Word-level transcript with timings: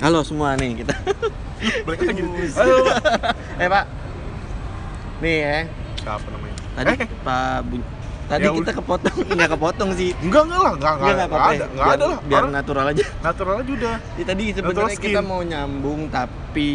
Halo 0.00 0.24
semua 0.24 0.56
nih 0.56 0.80
kita. 0.80 0.94
Balik 1.86 2.00
lagi. 2.02 2.22
Halo, 2.58 2.76
eh 3.54 3.68
Pak. 3.68 3.84
Nih 5.20 5.36
ya. 5.38 5.56
Siapa 5.98 6.26
namanya? 6.26 6.56
Tadi 6.72 6.90
Eh, 6.94 7.08
Pak 7.20 7.58
Bu- 7.66 7.88
Tadi 8.24 8.46
Ya 8.46 8.54
kita 8.54 8.70
kepotong, 8.72 9.16
nggak 9.26 9.50
kepotong 9.50 9.90
sih. 9.92 10.14
enggak 10.16 10.42
enggak 10.46 10.60
lah, 10.60 10.72
enggak 10.72 10.92
enggak, 10.92 10.94
Nggak, 10.94 11.10
enggak, 11.10 11.26
apa-apa 11.26 11.50
ada, 11.50 11.58
ya. 11.58 11.66
enggak 11.66 11.88
ada 11.90 12.04
lah. 12.06 12.18
Biar 12.22 12.44
natural 12.48 12.84
aja. 12.86 13.04
natural 13.20 13.54
aja 13.58 13.70
udah. 13.74 13.96
Jadi 13.98 14.22
tadi 14.24 14.44
Natural 14.46 14.54
sebenarnya 14.62 14.94
skin. 14.94 15.04
kita 15.04 15.20
mau 15.20 15.40
nyambung 15.42 16.00
tapi 16.08 16.70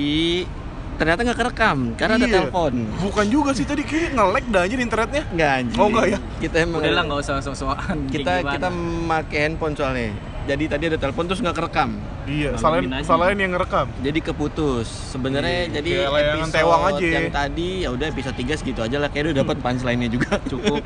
ternyata 0.95 1.19
nggak 1.23 1.39
kerekam 1.39 1.77
karena 1.95 2.13
ada 2.13 2.27
Iya. 2.27 2.35
telepon. 2.37 2.73
Bukan 2.99 3.25
juga 3.27 3.49
sih 3.51 3.63
tadi 3.63 3.81
kayak 3.81 4.09
nge-lag 4.13 4.45
dah 4.45 4.61
anjir 4.61 4.79
internetnya. 4.79 5.23
Nggak 5.29 5.51
anjing. 5.55 5.79
Oh, 5.79 5.87
nggak 5.87 6.05
ya? 6.05 6.19
Kita 6.37 6.55
emang 6.59 6.77
Udah 6.77 6.91
lah 6.91 7.03
nggak 7.07 7.19
usah 7.23 7.35
sok-sokan. 7.41 7.97
kita 8.05 8.31
kita 8.45 8.67
pakai 9.07 9.37
handphone 9.41 9.73
soalnya. 9.73 10.11
Jadi 10.45 10.63
tadi 10.69 10.83
ada 10.93 10.97
telepon 11.01 11.25
terus 11.25 11.41
nggak 11.41 11.57
kerekam. 11.57 11.97
Iya, 12.25 12.53
Nolongin 12.53 12.89
salahin 12.89 13.05
salahin 13.05 13.37
yang 13.41 13.51
ngerekam. 13.57 13.87
Jadi 14.01 14.19
keputus. 14.21 14.87
Sebenarnya 15.09 15.69
Iya, 15.69 15.73
jadi 15.77 15.89
episode 16.05 16.53
tewang 16.53 16.81
aja. 16.85 17.05
yang 17.05 17.27
tadi 17.33 17.67
ya 17.81 17.89
udah 17.89 18.07
episode 18.09 18.37
3 18.37 18.61
segitu 18.61 18.79
aja 18.81 18.97
lah. 18.97 19.09
Kayak 19.09 19.33
udah 19.33 19.35
dapat 19.41 19.57
punchline-nya 19.61 20.09
juga. 20.09 20.37
cukup. 20.51 20.81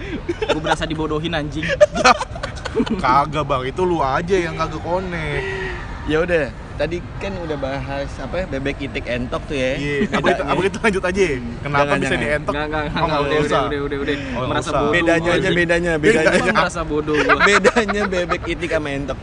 Gue 0.47 0.61
berasa 0.63 0.83
dibodohin 0.87 1.35
anjing. 1.35 1.67
Kagak 3.03 3.43
bang, 3.43 3.63
itu 3.67 3.81
lu 3.81 3.97
aja 3.99 4.35
yang 4.37 4.53
kagak 4.53 4.79
connect. 4.79 5.43
ya 6.05 6.21
udah, 6.21 6.53
tadi 6.79 6.97
kan 7.19 7.35
udah 7.35 7.57
bahas 7.59 8.07
apa 8.17 8.35
ya, 8.39 8.45
bebek 8.47 8.79
itik 8.81 9.03
entok 9.03 9.43
tuh 9.43 9.53
ya. 9.53 9.75
Iya, 9.75 10.07
apa 10.09 10.23
Bedanya. 10.23 10.47
apa 10.47 10.59
kita 10.63 10.77
lanjut 10.79 11.03
aja? 11.03 11.23
Kenapa 11.59 11.83
Jangan, 11.83 11.97
bisa 11.99 12.07
jangan. 12.07 12.23
dientok? 12.23 12.53
Enggak, 12.55 12.65
enggak, 12.65 12.79
Oh, 12.79 12.87
enggak, 12.87 13.03
nggak 13.03 13.19
udah, 13.19 13.39
udah, 13.39 13.59
udah, 13.59 13.79
udah, 13.83 13.97
udah. 13.99 14.15
Oh, 14.15 14.43
Merasa 14.47 14.63
usah. 14.63 14.79
bodoh. 14.79 14.93
bedanya 14.95 15.29
aja 15.29 15.49
bedanya 15.51 15.91
bedanya 15.97 16.31
Emang 16.31 16.55
merasa 16.55 16.81
bodoh 16.81 17.15
gua. 17.17 17.39
bedanya 17.49 18.01
bebek 18.07 18.41
itik 18.47 18.71
sama 18.71 18.89
entok 18.89 19.19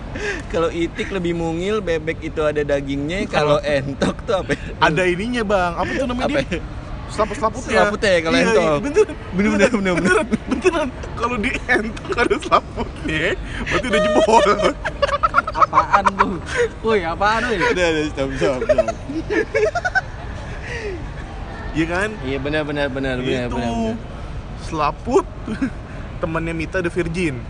kalau 0.46 0.68
itik 0.68 1.08
lebih 1.10 1.32
mungil 1.32 1.80
bebek 1.80 2.18
itu 2.22 2.40
ada 2.40 2.60
dagingnya 2.62 3.24
kalau 3.26 3.56
entok 3.58 4.16
tuh 4.22 4.36
apa 4.36 4.52
ya? 4.52 4.60
Ada 4.78 5.02
ininya 5.08 5.42
bang, 5.42 5.72
apa 5.74 5.90
tuh 5.90 6.06
namanya 6.06 6.26
apa 6.28 6.38
dia? 6.38 6.52
ya? 6.52 6.60
Selaput 7.06 7.36
selaputnya. 7.36 7.70
Selaputnya 7.72 8.10
ya 8.10 8.20
kalau 8.20 8.36
Iya, 8.36 8.44
entok. 8.44 8.62
iya, 8.62 8.74
Bener, 8.76 9.04
Bener, 9.06 9.10
bener, 9.32 9.48
bener, 9.48 9.70
bener. 9.70 9.94
beneran, 9.96 10.26
beneran. 10.50 10.88
Kalau 11.14 11.36
di 11.36 11.50
entok 11.66 12.16
ada 12.16 12.36
selaputnya, 12.36 13.26
berarti 13.64 13.86
udah 13.88 14.00
jebol. 14.02 14.42
Apaan 15.96 16.12
lu? 16.12 16.28
Woi, 16.84 17.00
apaan 17.02 17.40
lu? 17.42 17.56
udah 17.56 17.86
udah 17.88 18.04
stop 18.06 18.30
stop 18.36 18.60
stop 18.60 18.86
Iya 21.72 21.86
kan? 21.86 22.08
iya 22.20 22.36
benar 22.36 22.64
benar 22.64 22.88
benar 22.88 23.16
benar 23.16 23.46
itu 23.46 23.56
benar 23.56 23.72
benar. 23.72 23.96
selaput 24.62 25.24
temannya 26.18 26.52
Mita 26.52 26.80
the 26.80 26.88
Virgin. 26.88 27.40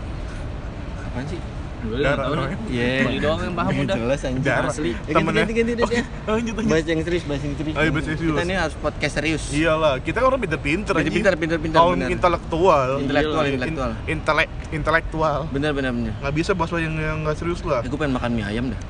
apaan 1.01 1.27
sih 1.27 1.39
Darah, 1.77 2.25
Iya. 2.67 3.05
Bali 3.05 3.17
doang 3.17 3.39
yang 3.39 3.53
paham 3.53 3.73
udah. 3.79 3.95
jelas 3.95 4.19
anjing 4.19 4.41
Darah. 4.41 4.67
Asli. 4.67 4.89
Ya, 4.89 4.97
ganti, 4.97 5.13
Temennya. 5.13 5.39
ganti, 5.39 5.53
ganti, 5.53 5.71
ganti, 5.73 5.93
ya. 5.93 6.03
lanjut 6.25 6.53
lanjut. 6.53 6.65
bahas 6.67 6.85
yang 6.85 7.01
serius 7.01 7.23
bahas 7.23 7.41
yang 7.41 7.55
serius 7.55 7.75
Ayo, 7.75 7.89
bahas 7.89 8.05
yang 8.05 8.17
serius. 8.17 8.33
kita 8.33 8.43
ini 8.43 8.55
harus 8.55 8.75
podcast 8.77 9.13
serius 9.13 9.43
Iyalah, 9.51 9.93
kita 9.99 10.17
orang 10.19 10.39
pinter-pinter 10.39 10.93
anjing. 10.93 11.13
pinter, 11.13 11.33
pinter, 11.35 11.57
pinter, 11.57 11.77
Kaum 11.77 11.93
bener. 11.93 12.09
intelektual. 12.09 12.87
Intelektual, 12.99 13.43
Iya, 13.43 13.51
intelektual. 13.53 13.89
in- 13.93 14.11
intelek, 14.11 14.49
intelektual. 14.71 15.37
benar 15.47 15.71
benar 15.71 15.91
benar 15.91 16.13
Nggak 16.17 16.33
bisa 16.35 16.51
bahas 16.51 16.71
yang 16.75 16.95
yang 16.95 17.17
nggak 17.21 17.35
serius 17.35 17.61
lah. 17.61 17.79
aku 17.79 17.95
pengen 17.95 18.13
makan 18.15 18.31
mie 18.33 18.47
ayam 18.47 18.65
dah 18.67 18.81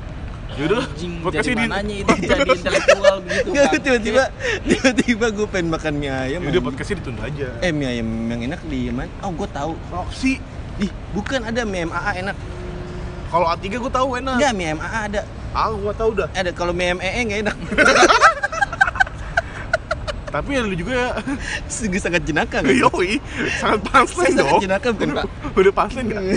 Yaudah, 0.57 0.79
Anjing, 0.81 1.13
podcast 1.21 1.45
ini. 1.45 1.59
mananya 1.61 1.95
itu 1.99 2.13
jadi 2.19 2.49
intelektual 2.57 3.15
begitu. 3.21 3.49
Bang. 3.53 3.77
tiba-tiba 3.77 4.23
tiba-tiba 4.63 5.25
gue 5.29 5.47
pengen 5.47 5.69
makan 5.69 5.93
mie 5.93 6.09
ayam 6.09 6.39
Yaudah, 6.41 6.61
podcastnya 6.63 6.95
ditunda 6.97 7.21
aja. 7.23 7.47
eh 7.59 7.69
mie 7.69 7.87
ayam 7.91 8.07
yang 8.25 8.41
enak 8.47 8.61
di 8.63 8.89
mana 8.89 9.11
oh 9.21 9.29
gue 9.29 9.47
tahu 9.47 9.71
Roxy, 9.91 10.39
Ih, 10.77 10.87
bukan 11.11 11.41
ada 11.43 11.61
mie 11.61 11.83
MAA 11.83 12.11
enak. 12.21 12.37
Kalau 13.27 13.45
A3 13.45 13.63
gue 13.67 13.91
tahu 13.91 14.07
enak. 14.15 14.35
Enggak, 14.35 14.53
mie 14.53 14.71
MAA 14.73 14.99
ada. 15.05 15.21
Ah, 15.51 15.69
gue 15.69 15.93
tahu 15.93 16.11
dah. 16.13 16.27
Ada 16.31 16.51
kalau 16.51 16.71
mie 16.71 16.93
ME 16.93 17.09
enggak 17.17 17.39
enak. 17.43 17.57
Tapi 20.27 20.59
lu 20.59 20.75
juga 20.75 20.91
ya. 20.93 21.09
Sungguh 21.65 21.97
sangat 21.97 22.21
jenaka 22.21 22.59
kan? 22.59 22.67
Yoi, 22.67 23.17
sangat 23.57 23.79
Sangat 24.05 24.35
dong. 24.35 24.59
jenaka 24.59 24.87
bukan, 24.91 25.09
Pak? 25.15 25.25
Udah 25.57 25.73
punchline 25.73 26.07
nggak? 26.07 26.23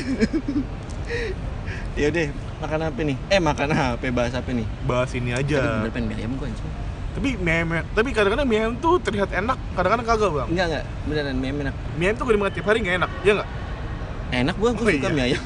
Ya 1.99 2.07
udah, 2.07 2.23
makan 2.61 2.81
apa 2.87 3.01
nih? 3.03 3.17
Eh, 3.29 3.43
makan 3.43 3.69
apa? 3.75 4.07
Bahas 4.09 4.33
apa 4.33 4.47
nih? 4.49 4.63
Bahas 4.87 5.11
ini 5.11 5.35
Tapi 5.35 5.43
aja. 5.43 5.83
bener 5.83 5.91
pengen 5.91 6.07
mie 6.07 6.17
ayam 6.17 6.33
gue 6.33 6.47
anjing. 6.47 6.71
Tapi 7.13 7.29
mie 7.35 7.51
ayam- 7.53 7.87
tapi 7.93 8.09
kadang-kadang 8.11 8.47
mie 8.47 8.63
ayam 8.63 8.75
tuh 8.79 9.03
terlihat 9.03 9.29
enak, 9.29 9.59
kadang-kadang 9.75 10.07
kagak 10.07 10.31
bang. 10.31 10.49
Enggak, 10.49 10.67
enggak. 10.71 10.85
Beneran 11.05 11.35
mie 11.35 11.49
ayam 11.51 11.59
enak. 11.61 11.75
Mie 11.99 12.05
ayam 12.07 12.15
tuh 12.15 12.25
kalau 12.25 12.35
dimakan 12.39 12.53
tiap 12.55 12.67
hari 12.67 12.79
nggak 12.81 12.97
enak, 12.97 13.11
ya 13.21 13.33
nggak? 13.37 13.49
Enak 14.33 14.55
gua, 14.57 14.71
gua 14.71 14.81
Oh, 14.81 14.89
suka 14.89 15.03
iya. 15.03 15.11
mie 15.11 15.25
ayam. 15.29 15.43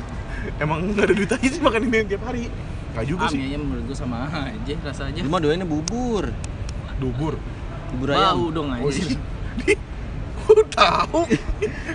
Emang 0.57 0.79
nggak 0.89 1.05
ada 1.05 1.15
duit 1.15 1.31
aja 1.31 1.47
sih 1.47 1.59
makan 1.59 1.81
ayam 1.87 2.07
tiap 2.07 2.23
hari? 2.23 2.49
Nggak 2.93 3.05
juga 3.07 3.23
Ah, 3.23 3.31
sih. 3.31 3.39
mie 3.39 3.47
ayam 3.51 3.63
menurut 3.63 3.85
gue 3.87 3.97
sama 3.97 4.17
aja 4.27 4.75
rasanya. 4.81 5.21
Cuma 5.21 5.39
doainnya 5.39 5.65
bubur. 5.65 6.31
Dubur. 6.97 7.35
Bubur 7.91 8.09
Bau 8.09 8.17
ayam. 8.17 8.39
dong 8.51 8.69
Oh, 8.73 8.87
aja. 8.87 9.03
iya. 9.03 9.77
Gue 10.45 10.61
tahu. 10.69 11.25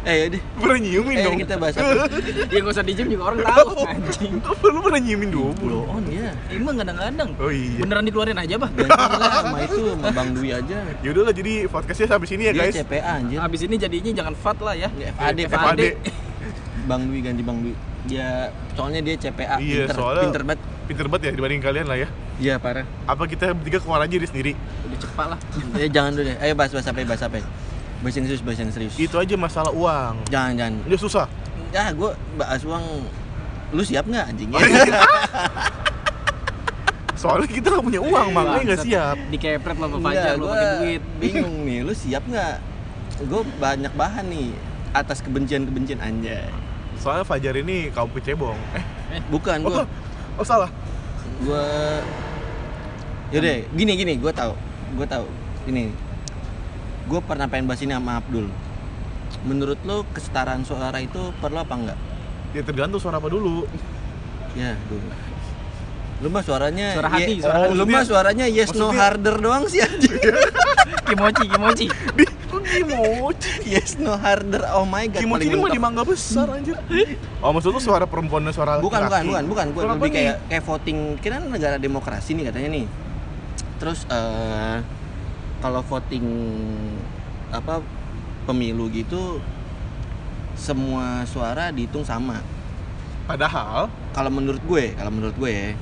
Eh, 0.02 0.16
yaudah. 0.26 0.42
Pernah 0.58 0.78
nyiumin 0.82 1.16
Eh, 1.16 1.24
dong. 1.24 1.38
kita 1.38 1.54
bahas 1.56 1.78
apa? 1.78 2.10
Ya 2.50 2.58
nggak 2.58 2.74
usah 2.74 2.82
diem 2.82 3.06
juga 3.08 3.24
orang 3.30 3.40
tahu 3.46 3.78
anjing. 3.86 4.34
Lu 4.42 4.80
pernah 4.82 5.00
nyiumin 5.00 5.30
dubur? 5.30 5.54
Blow 5.62 5.84
on 5.88 6.04
ya. 6.10 6.34
Emang 6.50 6.76
kadang-kadang. 6.76 7.30
Oh 7.38 7.48
iya. 7.48 7.78
Beneran 7.78 8.04
dikeluarin 8.04 8.36
aja, 8.36 8.56
Bah. 8.58 8.72
Lah 8.74 9.40
sama 9.40 9.58
itu 9.62 9.78
sama 9.88 10.10
Bang 10.10 10.30
Dwi 10.34 10.50
aja. 10.52 10.78
Yaudah 11.00 11.24
lah 11.24 11.34
jadi 11.36 11.54
podcastnya 11.68 12.08
sampai 12.10 12.28
sini 12.28 12.44
ya 12.44 12.52
Dia 12.52 12.62
guys. 12.66 12.76
CPA 12.76 13.12
anjir. 13.16 13.38
Habis 13.38 13.62
ini 13.64 13.76
jadinya 13.78 14.12
jangan 14.18 14.34
fat 14.34 14.58
lah 14.60 14.74
ya. 14.74 14.90
FAD, 14.90 15.40
FAD. 15.46 15.48
FAD. 15.48 15.82
Bang 16.86 17.02
Dwi 17.06 17.20
ganti 17.22 17.44
Bang 17.46 17.62
Dwi. 17.62 17.74
Dia 18.08 18.54
soalnya 18.74 19.02
dia 19.02 19.16
CPA 19.18 19.60
Iya, 19.60 19.86
pinter, 19.86 19.96
soalnya- 19.96 20.24
pinter 20.28 20.44
banget. 20.46 20.62
Pinter 20.88 21.06
banget 21.06 21.24
ya 21.24 21.32
dibanding 21.36 21.62
kalian 21.62 21.86
lah 21.86 21.98
ya. 21.98 22.08
Iya, 22.40 22.56
parah. 22.56 22.88
Apa 23.04 23.28
kita 23.28 23.52
bertiga 23.52 23.78
keluar 23.78 24.00
aja 24.00 24.16
di 24.16 24.24
sendiri? 24.24 24.56
Udah 24.88 24.98
cepat 24.98 25.26
lah. 25.36 25.40
Eh 25.76 25.90
jangan 25.92 26.16
dulu 26.16 26.24
deh. 26.26 26.38
Ayo 26.40 26.54
bahas 26.56 26.72
bahas 26.72 26.88
apa? 26.88 26.98
ya, 26.98 27.06
Bahas 27.06 27.22
apa? 27.22 27.36
ya? 27.38 27.46
Bahas 28.00 28.14
yang 28.16 28.26
serius, 28.26 28.42
bahas 28.42 28.58
yang 28.58 28.72
serius. 28.72 28.94
Itu 28.96 29.16
aja 29.20 29.36
masalah 29.36 29.76
uang. 29.76 30.24
Jangan 30.32 30.52
jangan. 30.56 30.74
Ini 30.88 30.96
susah. 30.96 31.26
Ya, 31.70 31.92
gue 31.92 32.10
bahas 32.36 32.62
uang. 32.64 32.84
Lu 33.70 33.84
siap 33.84 34.08
nggak 34.08 34.26
anjing? 34.26 34.50
Soalnya 37.20 37.52
kita 37.52 37.68
nggak 37.70 37.84
punya 37.84 38.02
uang, 38.02 38.28
makanya 38.32 38.64
nggak 38.64 38.82
siap. 38.82 39.16
Dikepret 39.28 39.76
lo 39.76 39.86
lo 39.86 40.00
gua 40.00 40.08
pakai 40.08 40.40
duit. 40.40 41.02
bingung 41.20 41.68
nih. 41.68 41.84
Lu 41.84 41.92
siap 41.92 42.24
nggak? 42.24 42.56
Gue 43.28 43.44
banyak 43.60 43.92
bahan 43.92 44.26
nih 44.26 44.56
atas 44.96 45.20
kebencian-kebencian 45.20 46.00
anjay. 46.00 46.48
Soalnya 47.00 47.24
Fajar 47.24 47.56
ini 47.56 47.90
kaum 47.90 48.12
pecebong. 48.12 48.60
Eh, 49.10 49.24
Bukan 49.28 49.64
oh, 49.64 49.72
gue. 49.72 49.84
oh 50.36 50.46
salah. 50.46 50.68
Gue. 51.40 51.66
Yaudah, 53.32 53.56
gini 53.72 53.92
gini. 53.96 54.14
Gue 54.20 54.30
tahu. 54.30 54.54
Gue 54.94 55.08
tahu. 55.08 55.26
Ini. 55.66 55.90
Gue 57.08 57.20
pernah 57.24 57.48
pengen 57.48 57.66
bahas 57.66 57.82
ini 57.82 57.96
sama 57.96 58.20
Abdul. 58.20 58.52
Menurut 59.42 59.80
lo 59.82 60.04
kesetaraan 60.12 60.62
suara 60.62 61.00
itu 61.00 61.32
perlu 61.40 61.58
apa 61.58 61.74
enggak? 61.74 62.00
Ya 62.52 62.62
tergantung 62.62 63.00
suara 63.00 63.18
apa 63.18 63.32
dulu. 63.32 63.64
Ya, 64.54 64.76
dulu. 64.86 65.08
Lu 66.20 66.28
mah 66.28 66.44
suaranya 66.44 67.00
Suara 67.00 67.10
hati, 67.10 67.32
ye- 67.32 67.40
suara 67.40 67.58
oh, 67.58 67.64
hati. 67.64 67.78
Lu 67.80 67.84
mah 67.88 68.04
suaranya 68.04 68.46
yes 68.46 68.76
no 68.76 68.92
Maksudnya- 68.92 69.00
harder 69.00 69.36
doang 69.40 69.64
sih 69.72 69.80
anjing. 69.80 70.20
Kimochi, 71.08 71.46
kimochi. 71.48 71.88
Kimochi? 72.70 73.52
yes 73.66 73.98
no 73.98 74.14
harder. 74.14 74.62
Oh 74.78 74.86
my 74.86 75.10
god. 75.10 75.22
Kimochi 75.22 75.50
ini 75.50 75.58
mah 75.58 75.72
di 75.74 75.82
mangga 75.82 76.04
besar 76.06 76.48
anjir. 76.54 76.78
Oh, 77.42 77.50
maksud 77.50 77.74
lu 77.74 77.82
suara 77.82 78.06
perempuan 78.06 78.46
dan 78.46 78.54
suara 78.54 78.78
Bukan 78.78 78.86
bukan 78.86 79.02
laki-laki? 79.10 79.28
bukan 79.30 79.46
bukan 79.50 79.66
gua 79.74 79.82
Suara 79.82 79.94
lebih 79.98 80.12
kayak 80.14 80.36
kayak 80.48 80.64
voting 80.64 80.98
kita 81.18 81.34
kan 81.42 81.46
negara 81.50 81.76
demokrasi 81.82 82.38
nih 82.38 82.54
katanya 82.54 82.70
nih. 82.78 82.86
Terus 83.82 84.06
eh 84.12 84.78
kalau 85.60 85.82
voting 85.84 86.26
apa 87.50 87.82
pemilu 88.46 88.88
gitu 88.94 89.42
semua 90.60 91.24
suara 91.26 91.72
dihitung 91.72 92.04
sama. 92.04 92.44
Padahal 93.30 93.88
Kalau 94.10 94.34
menurut 94.34 94.60
gue, 94.66 94.98
kalau 94.98 95.12
menurut 95.14 95.38
gue 95.38 95.78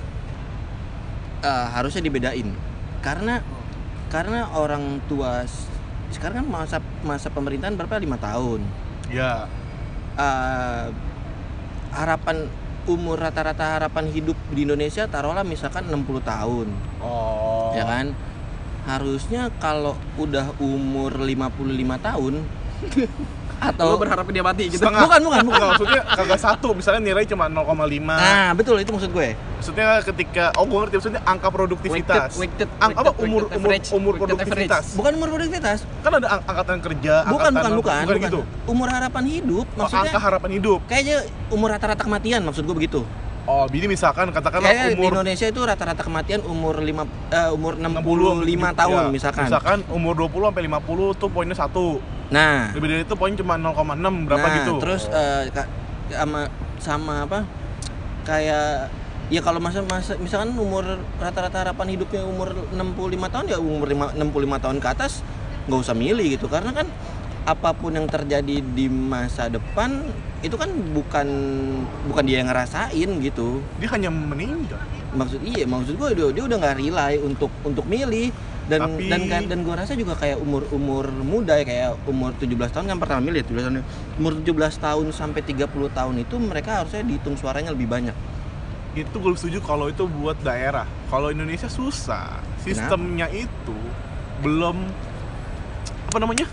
eh, 1.42 1.68
harusnya 1.74 2.04
dibedain. 2.04 2.52
Karena 3.02 3.40
karena 4.12 4.52
orang 4.56 5.00
tua 5.08 5.44
sekarang 6.14 6.44
kan 6.44 6.48
masa 6.48 6.78
masa 7.04 7.28
pemerintahan 7.28 7.76
berapa 7.76 8.00
lima 8.00 8.18
tahun. 8.20 8.64
ya 9.12 9.48
Eh, 10.18 10.88
harapan 11.94 12.50
umur 12.90 13.22
rata-rata 13.22 13.78
harapan 13.78 14.10
hidup 14.10 14.34
di 14.50 14.66
Indonesia 14.66 15.06
taruhlah 15.06 15.46
misalkan 15.46 15.86
60 15.86 16.26
tahun, 16.26 16.68
oh 16.98 17.70
ya 17.78 17.86
kan? 17.86 18.18
Harusnya 18.90 19.54
kalau 19.62 19.94
udah 20.18 20.58
umur 20.58 21.22
55 21.22 22.02
tahun 22.02 22.34
Atau 23.58 23.98
berharap 23.98 24.26
dia 24.30 24.44
mati 24.46 24.70
gitu. 24.70 24.86
Setengah. 24.86 25.10
bukan 25.10 25.22
bukan 25.26 25.40
bukan. 25.50 25.66
Maksudnya 25.74 26.02
kagak 26.14 26.40
satu, 26.40 26.70
misalnya 26.78 27.02
nilai 27.02 27.24
cuma 27.26 27.50
0,5. 27.50 28.06
Nah, 28.06 28.50
betul 28.54 28.78
itu 28.78 28.92
maksud 28.94 29.10
gue. 29.10 29.34
Maksudnya 29.58 29.88
ketika 30.06 30.54
oh 30.56 30.66
gue 30.70 30.78
ngerti 30.78 30.96
maksudnya 31.02 31.22
angka 31.26 31.48
produktivitas. 31.50 32.38
Weighted, 32.38 32.68
weighted, 32.68 32.70
Ang- 32.78 32.94
apa 32.94 33.12
umur 33.18 33.50
umur 33.50 33.70
average, 33.74 33.88
umur 33.90 34.14
produktivitas. 34.16 34.94
Bukan 34.94 35.12
umur 35.18 35.28
produktivitas. 35.34 35.78
Kan 36.06 36.12
ada 36.14 36.28
ang- 36.30 36.46
angkatan 36.46 36.78
kerja, 36.86 37.14
Bukan, 37.26 37.50
angkatan 37.50 37.72
bukan, 37.74 37.82
bukan, 37.82 37.98
bukan 38.06 38.16
bukan. 38.18 38.30
gitu. 38.30 38.42
Umur 38.70 38.88
harapan 38.94 39.24
hidup 39.26 39.66
Oh, 39.68 39.78
maksudnya 39.86 40.12
angka 40.14 40.20
harapan 40.22 40.50
hidup. 40.54 40.80
kayaknya 40.86 41.18
umur 41.50 41.68
rata-rata 41.74 42.02
kematian 42.06 42.42
maksud 42.46 42.64
gue 42.64 42.76
begitu. 42.78 43.02
Oh, 43.48 43.64
jadi 43.72 43.88
misalkan 43.88 44.28
katakanlah 44.36 44.68
Kayak 44.68 44.92
di 44.92 45.00
umur 45.00 45.12
Indonesia 45.16 45.48
itu 45.48 45.62
rata-rata 45.64 46.04
kematian 46.04 46.44
umur 46.44 46.84
5 46.84 47.08
eh, 47.32 47.48
umur 47.56 47.80
60, 47.80 48.44
65 48.44 48.76
tahun 48.76 49.00
ya, 49.00 49.08
misalkan. 49.08 49.48
Misalkan 49.48 49.78
umur 49.88 50.14
20 50.20 50.52
sampai 50.52 50.64
50 50.68 51.16
tuh 51.16 51.30
poinnya 51.32 51.56
satu. 51.56 52.04
Nah, 52.28 52.76
Lebih 52.76 52.88
dari 52.92 53.04
itu 53.08 53.16
poin 53.16 53.32
cuma 53.36 53.56
0,6 53.56 54.28
berapa 54.28 54.44
nah, 54.44 54.56
gitu. 54.60 54.72
Terus 54.84 55.08
ka- 55.56 55.70
sama 56.12 56.52
sama 56.80 57.14
apa? 57.24 57.48
Kayak 58.28 58.92
ya 59.28 59.44
kalau 59.44 59.60
masa 59.60 59.84
masa 59.84 60.16
misalkan 60.20 60.56
umur 60.56 61.04
rata-rata 61.20 61.68
harapan 61.68 62.00
hidupnya 62.00 62.24
umur 62.24 62.56
65 62.72 63.28
tahun 63.28 63.46
ya 63.52 63.58
umur 63.60 63.88
lima- 63.88 64.16
65 64.16 64.64
tahun 64.64 64.78
ke 64.80 64.88
atas 64.88 65.20
nggak 65.68 65.80
usah 65.84 65.96
milih 65.96 66.40
gitu 66.40 66.48
karena 66.48 66.72
kan 66.72 66.88
apa 67.48 67.76
pun 67.76 67.96
yang 67.96 68.08
terjadi 68.08 68.60
di 68.60 68.88
masa 68.92 69.52
depan 69.52 70.04
itu 70.44 70.56
kan 70.56 70.68
bukan 70.96 71.28
bukan 72.08 72.24
dia 72.28 72.44
yang 72.44 72.52
ngerasain 72.52 73.10
gitu 73.24 73.64
dia 73.80 73.90
hanya 73.92 74.12
meninggal. 74.12 74.80
maksud 75.16 75.40
iya 75.44 75.64
maksud 75.64 75.96
gue 75.96 76.10
dia, 76.16 76.28
dia 76.32 76.44
udah 76.44 76.58
nggak 76.60 76.76
rely 76.80 77.14
untuk 77.24 77.52
untuk 77.64 77.88
milih 77.88 78.32
dan 78.68 78.80
Tapi- 78.84 79.08
dan 79.08 79.48
dan 79.48 79.60
gue 79.64 79.76
rasa 79.76 79.96
juga 79.96 80.14
kayak 80.20 80.44
umur 80.44 80.68
umur 80.76 81.08
muda 81.24 81.56
ya 81.56 81.64
kayak 81.64 81.92
umur 82.04 82.36
17 82.36 82.68
tahun 82.68 82.86
kan 82.92 82.98
pertama 83.00 83.24
milih 83.24 83.44
ya 83.44 83.48
17 83.48 83.64
tahun 83.64 83.76
umur 84.20 84.34
17 84.44 84.76
tahun 84.84 85.06
sampai 85.16 85.42
30 85.42 85.88
tahun 85.88 86.16
itu 86.20 86.36
mereka 86.36 86.84
harusnya 86.84 87.02
dihitung 87.08 87.40
suaranya 87.40 87.72
lebih 87.72 87.88
banyak 87.88 88.16
Itu 88.98 89.22
gue 89.22 89.30
setuju 89.38 89.62
kalau 89.62 89.94
itu 89.94 90.10
buat 90.10 90.42
daerah. 90.42 90.90
Kalau 91.14 91.30
Indonesia 91.30 91.70
susah. 91.70 92.42
Sistemnya 92.66 93.30
itu 93.30 93.78
belum 94.42 94.74
apa 96.10 96.18
namanya? 96.18 96.50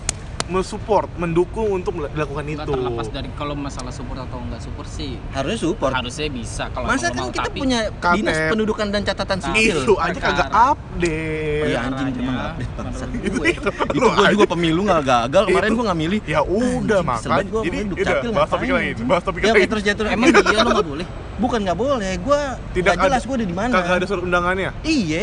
Mensupport, 0.46 1.08
mendukung 1.16 1.72
untuk 1.72 1.96
dilakukan 2.06 2.44
Nggak 2.44 2.62
itu. 2.62 2.70
terlepas 2.70 3.06
dari 3.08 3.28
kalau 3.32 3.54
masalah 3.54 3.88
support 3.88 4.20
atau 4.20 4.38
nggak 4.38 4.60
support 4.60 4.84
sih 4.86 5.16
harusnya 5.30 5.58
support 5.58 5.90
harusnya 5.90 6.28
bisa 6.28 6.64
kalau 6.68 6.86
masa 6.86 7.08
emang 7.08 7.16
kan 7.24 7.32
kita 7.32 7.42
tapi 7.44 7.58
punya 7.58 7.80
KTP. 7.94 8.14
dinas 8.14 8.36
pendudukan 8.48 8.86
dan 8.88 9.02
catatan 9.02 9.38
Tapi- 9.38 9.48
sipil 9.56 9.78
Itu 9.80 9.94
aja 9.96 10.18
kagak 10.18 10.48
update. 10.52 11.64
Iya 11.66 11.78
anjing 11.82 12.08
cuma 12.14 12.32
update 12.46 12.72
bangsa 12.74 13.04
Itu 13.16 13.28
gue. 13.34 13.46
itu. 13.50 13.68
gue 13.94 14.26
juga 14.30 14.46
pemilu 14.46 14.80
nggak 14.82 15.02
gagal 15.02 15.42
kemarin 15.46 15.64
Itu- 15.66 15.74
gue 15.74 15.84
nggak 15.84 16.00
milih 16.00 16.20
Ya 16.24 16.40
udah 16.40 17.00
makanya. 17.02 17.42
gua 17.44 17.60
Jadi 17.62 17.76
duduk 17.80 17.96
udah 17.96 18.06
capil 18.10 18.30
bahas 18.30 18.50
topik 18.50 18.68
lain, 18.70 18.94
bahas 19.04 19.22
topik 19.22 19.40
ya, 19.40 19.46
lain. 19.46 19.56
oke, 19.56 19.66
terus 19.66 19.82
jatuh 19.82 20.04
emang 20.06 20.26
iya 20.28 20.60
lo 20.60 20.70
nggak 20.70 20.86
boleh 20.86 21.06
bukan 21.34 21.58
nggak 21.60 21.74
boleh 21.76 22.12
gue 22.16 22.40
Tidak 22.74 22.94
jelas 22.96 23.18
ada- 23.18 23.26
gue 23.26 23.34
udah 23.34 23.48
di 23.48 23.56
mana 23.56 23.72
Kagak 23.72 23.94
ada 23.96 24.06
surat 24.06 24.22
undangannya. 24.22 24.70
iya 24.82 25.22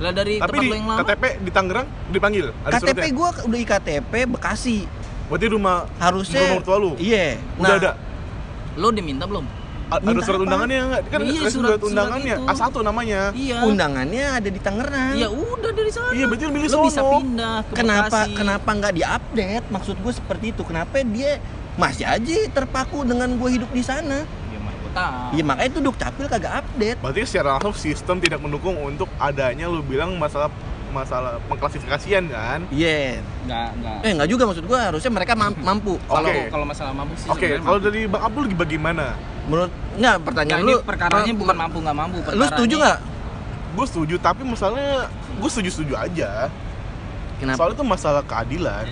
lah 0.00 0.10
dari 0.10 0.34
Tapi 0.34 0.48
tempat 0.48 0.62
di 0.62 0.66
lo 0.66 0.74
yang 0.74 0.88
lama 0.88 1.00
KTP 1.02 1.24
di 1.38 1.50
Tangerang 1.50 1.86
dipanggil. 2.08 2.46
Ada 2.58 2.72
KTP 2.74 2.88
suratnya. 2.98 3.12
gue 3.12 3.28
udah 3.44 3.58
IKTP 3.60 4.12
Bekasi 4.30 4.78
Berarti 5.28 5.46
rumah 5.46 5.76
harusnya 5.96 6.40
rumah 6.42 6.56
mertua 6.58 6.76
lu. 6.76 6.90
iya 6.96 7.36
Udah 7.54 7.74
ada. 7.76 7.92
lo 8.74 8.88
diminta 8.90 9.24
belum 9.24 9.44
A- 9.86 9.98
Ada 9.98 10.06
Minta 10.06 10.22
surat 10.22 10.38
apa? 10.38 10.46
undangannya 10.46 10.78
enggak? 10.80 11.02
Kan 11.04 11.20
Iya, 11.20 11.30
ada 11.36 11.50
surat, 11.50 11.50
surat- 11.50 11.82
undangannya. 11.84 12.34
surat 12.38 12.54
itu. 12.54 12.62
A1 12.62 12.76
namanya. 12.80 13.20
iya 13.34 13.56
undangannya 13.60 14.24
ada 14.32 14.48
di 14.48 14.60
Tangerang 14.60 15.14
ya 15.14 15.28
udah 15.28 15.70
dari 15.70 15.90
sana 15.90 16.10
Iya, 16.10 16.24
berarti 16.24 16.44
lu 16.44 16.52
milih 16.52 16.68
lo 16.68 16.78
bisa 16.86 17.00
sono. 17.00 17.10
pindah 17.16 17.56
ke 17.60 17.72
kenapa 17.74 18.06
Bekasi. 18.22 18.32
kenapa 18.32 18.70
nggak 18.72 18.92
diupdate 18.94 19.66
maksud 19.68 19.96
gue 19.96 20.12
seperti 20.12 20.46
itu 20.48 20.62
kenapa 20.62 20.94
dia 21.02 21.32
masih 21.74 22.04
aja 22.04 22.34
terpaku 22.48 23.02
dengan 23.02 23.28
gue 23.32 23.48
hidup 23.52 23.70
di 23.70 23.82
sana 23.82 24.22
ya 24.92 25.08
Iya 25.30 25.42
makanya 25.42 25.68
itu 25.68 25.80
dukcapil 25.80 26.26
kagak 26.26 26.52
update 26.58 26.98
Berarti 26.98 27.20
secara 27.24 27.48
langsung 27.54 27.74
sistem 27.74 28.16
tidak 28.18 28.38
mendukung 28.38 28.74
untuk 28.76 29.08
adanya 29.16 29.66
lu 29.66 29.80
bilang 29.80 30.14
masalah 30.14 30.50
masalah 30.90 31.38
pengklasifikasian 31.46 32.26
kan? 32.26 32.66
iya 32.68 33.22
nggak 33.46 33.68
nggak 33.78 33.96
eh 34.02 34.10
nggak 34.10 34.26
juga 34.28 34.42
maksud 34.44 34.66
gue 34.66 34.74
harusnya 34.74 35.06
mereka 35.08 35.32
mam- 35.32 35.54
mampu 35.54 35.94
kalau 36.02 36.26
Oke. 36.26 36.50
kalau 36.50 36.66
masalah 36.66 36.90
mampu 36.90 37.14
sih 37.14 37.30
Oke, 37.30 37.46
sebenarnya 37.46 37.62
kalau 37.62 37.78
dari 37.78 38.00
Bang 38.04 38.22
Abdul 38.26 38.44
bagaimana? 38.52 39.06
menurut 39.46 39.70
nggak 39.94 40.16
pertanyaan 40.20 40.60
ini 40.60 40.66
lu 40.68 40.82
perkaranya 40.82 41.30
ma- 41.30 41.38
bukan 41.38 41.54
ma- 41.54 41.62
mampu 41.62 41.78
nggak 41.78 41.94
mampu 41.96 42.16
lu 42.16 42.22
perkaranya- 42.24 42.50
setuju 42.50 42.74
nggak 42.76 42.98
Gue 43.70 43.86
setuju, 43.86 44.14
tapi 44.18 44.42
masalahnya 44.42 45.06
gue 45.32 45.46
setuju-setuju 45.48 45.94
aja. 45.94 46.50
kenapa 47.38 47.54
Soalnya 47.54 47.76
itu 47.76 47.84
masalah 47.86 48.22
keadilan. 48.26 48.86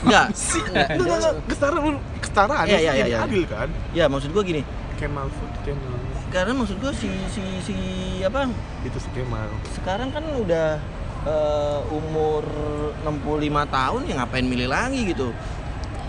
Nggak 0.00 0.26
Enggak, 0.68 0.86
enggak, 0.94 1.16
enggak. 1.16 1.34
Kesetaraan, 1.46 1.94
kesetaraan 2.18 2.64
Iya, 2.64 2.76
itu 2.76 2.84
iya, 2.84 2.92
jadi 2.94 3.08
iya. 3.08 3.18
adil 3.20 3.44
kan? 3.44 3.68
ya 3.90 4.04
maksud 4.06 4.30
gue 4.30 4.42
gini 4.44 4.62
Kemal 4.94 5.26
Food, 5.28 5.52
Kemal. 5.62 5.94
karena 6.28 6.52
maksud 6.52 6.76
gue 6.76 6.92
si 6.92 7.06
si 7.28 7.42
si 7.62 7.76
apa 8.20 8.50
Itu 8.82 8.98
si 8.98 9.08
Kemal. 9.10 9.46
sekarang 9.72 10.10
kan 10.10 10.24
udah 10.36 10.78
eh, 11.24 11.80
umur 11.90 12.42
65 13.02 13.08
tahun 13.68 14.00
ya 14.04 14.14
ngapain 14.16 14.44
milih 14.44 14.68
lagi 14.68 15.06
gitu 15.06 15.30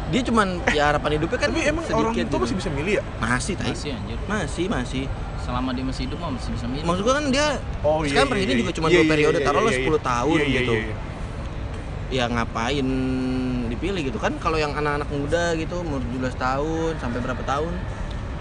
dia 0.10 0.22
cuman 0.22 0.58
ya 0.70 0.90
harapan 0.90 1.16
hidupnya 1.16 1.38
kan 1.38 1.50
Tapi 1.50 1.62
emang 1.64 1.86
orang 1.88 2.14
itu 2.14 2.26
gitu. 2.26 2.36
masih 2.36 2.56
bisa 2.58 2.70
milih 2.70 2.94
ya? 2.98 3.04
masih 3.20 3.54
tai. 3.54 3.70
masih 3.70 3.90
anjir 3.94 4.18
masih 4.26 4.66
masih 4.66 5.04
selama 5.40 5.70
dia 5.70 5.86
masih 5.86 6.02
hidup 6.06 6.18
mah 6.18 6.30
masih 6.34 6.50
bisa 6.52 6.66
milih 6.66 6.84
maksud 6.84 7.04
gua 7.04 7.14
kan 7.16 7.26
dia 7.30 7.48
Oh 7.80 8.02
Sekarang 8.02 8.28
presiden 8.28 8.56
juga 8.60 8.72
cuma 8.74 8.88
dua 8.88 9.04
periode, 9.04 9.38
taruhlah 9.40 9.72
10 9.72 9.86
tahun 10.04 10.38
gitu. 10.52 10.74
Ya 12.10 12.26
ngapain 12.28 12.88
dipilih 13.70 14.02
gitu. 14.06 14.18
Kan 14.18 14.38
kalau 14.38 14.58
yang 14.58 14.74
anak-anak 14.74 15.10
muda 15.10 15.54
gitu 15.56 15.80
umur 15.80 16.02
17 16.04 16.36
tahun 16.36 16.94
sampai 16.98 17.20
berapa 17.22 17.44
tahun? 17.44 17.74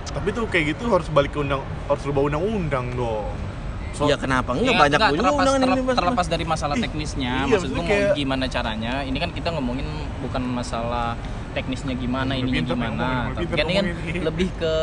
Tapi 0.09 0.29
tuh 0.32 0.49
kayak 0.49 0.75
gitu 0.75 0.88
harus 0.88 1.09
balik 1.09 1.31
ke 1.31 1.38
undang 1.38 1.61
harus 1.85 2.03
rubah 2.03 2.25
undang-undang 2.25 2.93
dong. 2.93 3.29
So- 3.93 4.06
ya 4.06 4.17
kenapa 4.17 4.55
enggak? 4.55 4.73
Ya, 4.73 4.79
banyak 4.79 4.99
enggak, 4.99 5.11
terlepas, 5.12 5.32
undangan 5.35 5.61
terlep- 5.61 5.79
ini 5.79 5.82
Mas. 5.85 5.97
terlepas 5.97 6.26
dari 6.29 6.44
masalah 6.44 6.75
Ih, 6.76 6.82
teknisnya 6.82 7.32
iya, 7.35 7.44
maksud 7.44 7.50
gue 7.50 7.59
maksudnya 7.59 7.82
mau 7.82 7.91
kayak- 7.91 8.17
gimana 8.17 8.44
caranya? 8.47 8.93
Ini 9.03 9.19
kan 9.19 9.31
kita 9.32 9.49
ngomongin 9.53 9.88
bukan 10.19 10.43
masalah 10.47 11.09
teknisnya 11.49 11.94
gimana 11.97 12.37
pintar 12.38 12.76
gimana 12.76 13.32
tapi 13.32 13.50
kan 13.50 13.67
ini 13.67 13.75
kan 13.75 13.87
lebih 14.23 14.49
ke 14.55 14.75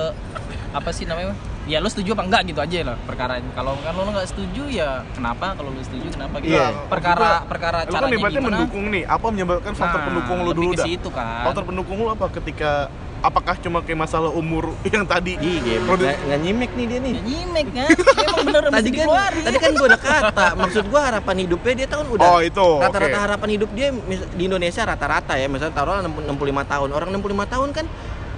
apa 0.73 0.89
sih 0.91 1.05
namanya 1.05 1.31
ya 1.65 1.77
lo 1.77 1.89
setuju 1.89 2.13
apa 2.13 2.23
enggak 2.23 2.41
gitu 2.45 2.59
aja 2.59 2.77
lah 2.83 2.97
perkara 2.99 3.33
kalau 3.51 3.73
kan 3.79 3.91
lo 3.91 4.05
nggak 4.07 4.27
setuju 4.27 4.63
ya 4.67 4.89
kenapa 5.11 5.53
kalau 5.53 5.69
lo 5.69 5.81
setuju 5.81 6.07
kenapa 6.09 6.35
gitu 6.37 6.53
Iya. 6.53 6.67
perkara 6.85 7.17
gua, 7.17 7.49
perkara 7.49 7.77
Lu 7.79 7.85
kan 7.85 7.93
caranya 7.99 8.15
ibaratnya 8.15 8.37
gimana 8.37 8.55
mendukung 8.55 8.85
nih, 8.87 9.03
apa 9.03 9.27
menyebabkan 9.27 9.73
faktor 9.73 9.97
Nah, 9.97 10.05
pendukung 10.05 10.37
lu 10.37 10.45
lebih 10.47 10.57
dulu 10.61 10.71
dah? 10.73 10.85
situ 10.85 11.09
kan 11.09 11.43
Faktor 11.43 11.63
pendukung 11.65 11.97
lu 11.97 12.07
apa 12.07 12.25
ketika 12.29 12.71
apakah 13.17 13.57
cuma 13.57 13.81
kayak 13.81 13.97
masalah 13.99 14.29
umur 14.29 14.77
yang 14.93 15.01
tadi? 15.03 15.33
Iya, 15.35 15.81
nggak 15.81 16.15
nggak 16.21 16.39
nyimek 16.39 16.71
nih 16.71 16.85
dia 16.85 16.99
nih. 17.01 17.11
ya 17.11 17.21
nyimek 17.23 17.67
kan 17.67 17.87
emang 18.21 18.37
bener 18.45 18.63
Tadi 18.67 18.75
mesti 18.85 18.99
kan, 19.01 19.31
tadi 19.41 19.57
kan 19.57 19.71
gue 19.73 19.87
udah 19.87 20.01
kata, 20.03 20.45
maksud 20.55 20.83
gue 20.85 21.01
harapan 21.01 21.35
hidupnya 21.41 21.73
dia 21.75 21.87
tahun 21.89 22.05
udah 22.07 22.27
Oh, 22.27 22.39
itu, 22.39 22.67
rata-rata 22.77 23.09
oke. 23.11 23.25
harapan 23.25 23.49
hidup 23.51 23.69
dia 23.73 23.87
di 24.29 24.43
Indonesia 24.45 24.81
rata-rata 24.85 25.33
ya, 25.33 25.49
misalnya 25.49 25.73
taruh 25.73 25.97
65 26.05 26.29
tahun, 26.69 26.89
orang 26.91 27.09
65 27.11 27.25
tahun 27.49 27.69
kan 27.73 27.85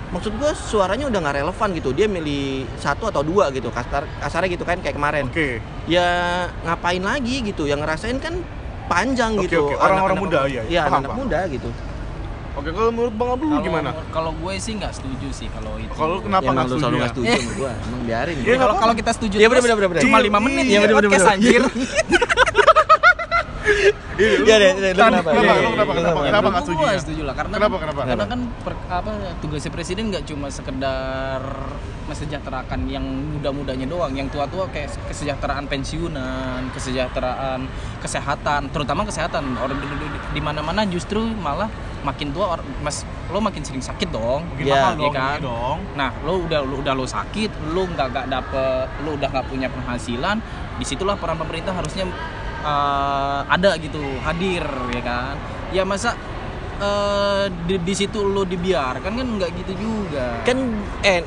maksud 0.07 0.31
gue 0.33 0.51
suaranya 0.53 1.05
udah 1.05 1.19
nggak 1.19 1.35
relevan 1.37 1.69
gitu, 1.73 1.89
dia 1.91 2.07
milih 2.07 2.45
satu 2.75 3.07
atau 3.07 3.21
dua 3.21 3.49
gitu, 3.49 3.67
kasar 3.69 4.07
kasarnya 4.17 4.49
gitu 4.49 4.63
kan 4.63 4.77
kayak 4.77 4.93
kemarin. 4.93 5.25
Oke. 5.25 5.59
Ya 5.85 6.07
ngapain 6.63 6.99
lagi 6.99 7.43
gitu, 7.43 7.63
yang 7.63 7.79
ngerasain 7.79 8.15
kan 8.17 8.39
panjang 8.85 9.35
Oke, 9.35 9.47
gitu. 9.47 9.67
oke. 9.67 9.75
Orang-orang 9.75 10.15
anak-anak- 10.15 10.23
muda, 10.23 10.39
iya, 10.45 10.61
iya. 10.61 10.61
Iya, 10.65 10.81
Paham, 10.85 10.97
anak 10.97 11.09
paham. 11.09 11.19
muda 11.21 11.39
gitu. 11.49 11.69
Oke, 12.57 12.69
kalau 12.71 12.89
menurut 12.89 13.13
Bang 13.13 13.29
Abdul 13.31 13.49
Kalau- 13.51 13.61
gimana? 13.61 13.89
kalau 14.09 14.31
gue 14.33 14.53
sih 14.57 14.73
nggak 14.73 14.89
setuju 14.91 15.27
sih 15.29 15.45
kalau 15.47 15.77
itu 15.77 15.93
Kalau 15.93 16.17
kenapa 16.17 16.41
Ya, 16.41 16.51
nggak 16.51 16.63
lu 16.63 16.69
setuju? 16.71 16.81
selalu 16.81 16.95
ya? 16.95 16.99
nggak 16.99 17.11
setuju 17.11 17.29
sama 17.37 17.51
gue, 17.53 17.71
emang 17.83 18.01
biarin. 18.03 18.35
Iya, 18.41 18.55
kalau 18.57 18.75
kalau 18.75 18.93
kita 18.95 19.11
setuju 19.13 19.35
Iya, 19.35 19.47
bener, 19.47 19.61
terus, 19.61 19.75
bener, 19.75 19.89
bener. 19.91 20.01
cuma 20.01 20.17
Iya, 20.17 20.25
5 20.25 20.39
menit 20.41 20.63
iya, 20.63 20.71
ya 20.71 20.79
bener, 20.79 20.89
bener, 20.89 21.03
podcast 21.03 21.21
bener. 21.21 21.35
anjir 21.35 21.61
Iya, 24.17 24.29
lu- 24.33 24.45
Iya 24.45 24.55
deh, 24.57 24.71
deh, 24.73 24.91
lu 24.91 24.97
Kenapa? 24.97 25.29
kenapa? 25.29 25.29
Kenapa? 25.29 25.37
Iya, 25.37 25.53
iya, 25.53 25.69
kenapa? 25.69 25.91
iya, 25.93 26.01
Kenapa? 26.01 26.17
iya. 26.17 26.27
Kenapa 26.27 26.41
Menurut 26.41 26.49
nggak 26.49 26.65
setuju? 26.65 26.77
gua 26.79 26.89
ya? 26.89 26.99
setuju 26.99 27.21
lah 27.21 27.35
karena 27.35 27.53
Kenapa? 27.53 27.75
kan, 27.75 27.83
Kenapa? 27.83 28.01
karena 28.03 28.25
kan 28.27 28.39
per- 28.59 28.81
apa 28.89 29.09
tugasnya 29.37 29.71
presiden 29.71 30.03
nggak 30.09 30.23
cuma 30.25 30.47
sekedar 30.49 31.41
mesejahterakan 32.03 32.79
yang 32.87 33.03
muda-mudanya 33.03 33.85
doang 33.85 34.13
yang 34.13 34.27
tua-tua 34.27 34.65
kayak 34.67 34.89
kesejahteraan 35.05 35.67
pensiunan 35.67 36.71
kesejahteraan 36.71 37.67
kesehatan 37.99 38.71
terutama 38.71 39.03
kesehatan 39.03 39.43
orang 39.53 39.75
di, 39.75 39.85
di- 39.85 40.07
di 40.31 40.41
mana-mana 40.41 40.81
justru 40.85 41.19
malah 41.21 41.67
makin 41.99 42.31
tua 42.31 42.55
or- 42.55 42.67
mas 42.79 43.03
lo 43.27 43.37
makin 43.37 43.59
sering 43.59 43.83
sakit 43.83 44.07
dong 44.07 44.47
Mungkin 44.47 44.65
Iya, 44.65 44.73
mahal 44.73 44.93
iya 44.93 45.03
dong, 45.03 45.13
kan? 45.13 45.27
iya 45.33 45.43
dong. 45.43 45.77
Nah, 45.93 46.09
lo 46.21 46.33
udah 46.41 46.59
lo 46.61 46.75
udah 46.79 46.93
lo 46.93 47.03
sakit, 47.05 47.51
lo 47.67 47.83
nggak 47.85 48.07
nggak 48.07 48.25
dapet, 48.29 48.87
lo 49.03 49.09
udah 49.13 49.27
nggak 49.27 49.45
punya 49.45 49.67
penghasilan, 49.67 50.37
di 50.73 50.85
situlah 50.85 51.13
peran 51.13 51.35
pemerintah 51.35 51.75
harusnya 51.75 52.07
eh, 52.67 53.39
ada 53.47 53.71
gitu, 53.77 53.97
hadir 54.21 54.63
ya 54.91 55.01
kan. 55.01 55.33
Ya 55.71 55.83
masa 55.83 56.13
eh, 56.77 57.43
di, 57.63 57.79
di 57.79 57.93
situ 57.93 58.19
lo 58.21 58.43
dibiarkan 58.43 59.11
kan 59.13 59.27
nggak 59.37 59.49
gitu 59.57 59.73
juga. 59.73 60.43
kan 60.43 60.57
eh 61.01 61.23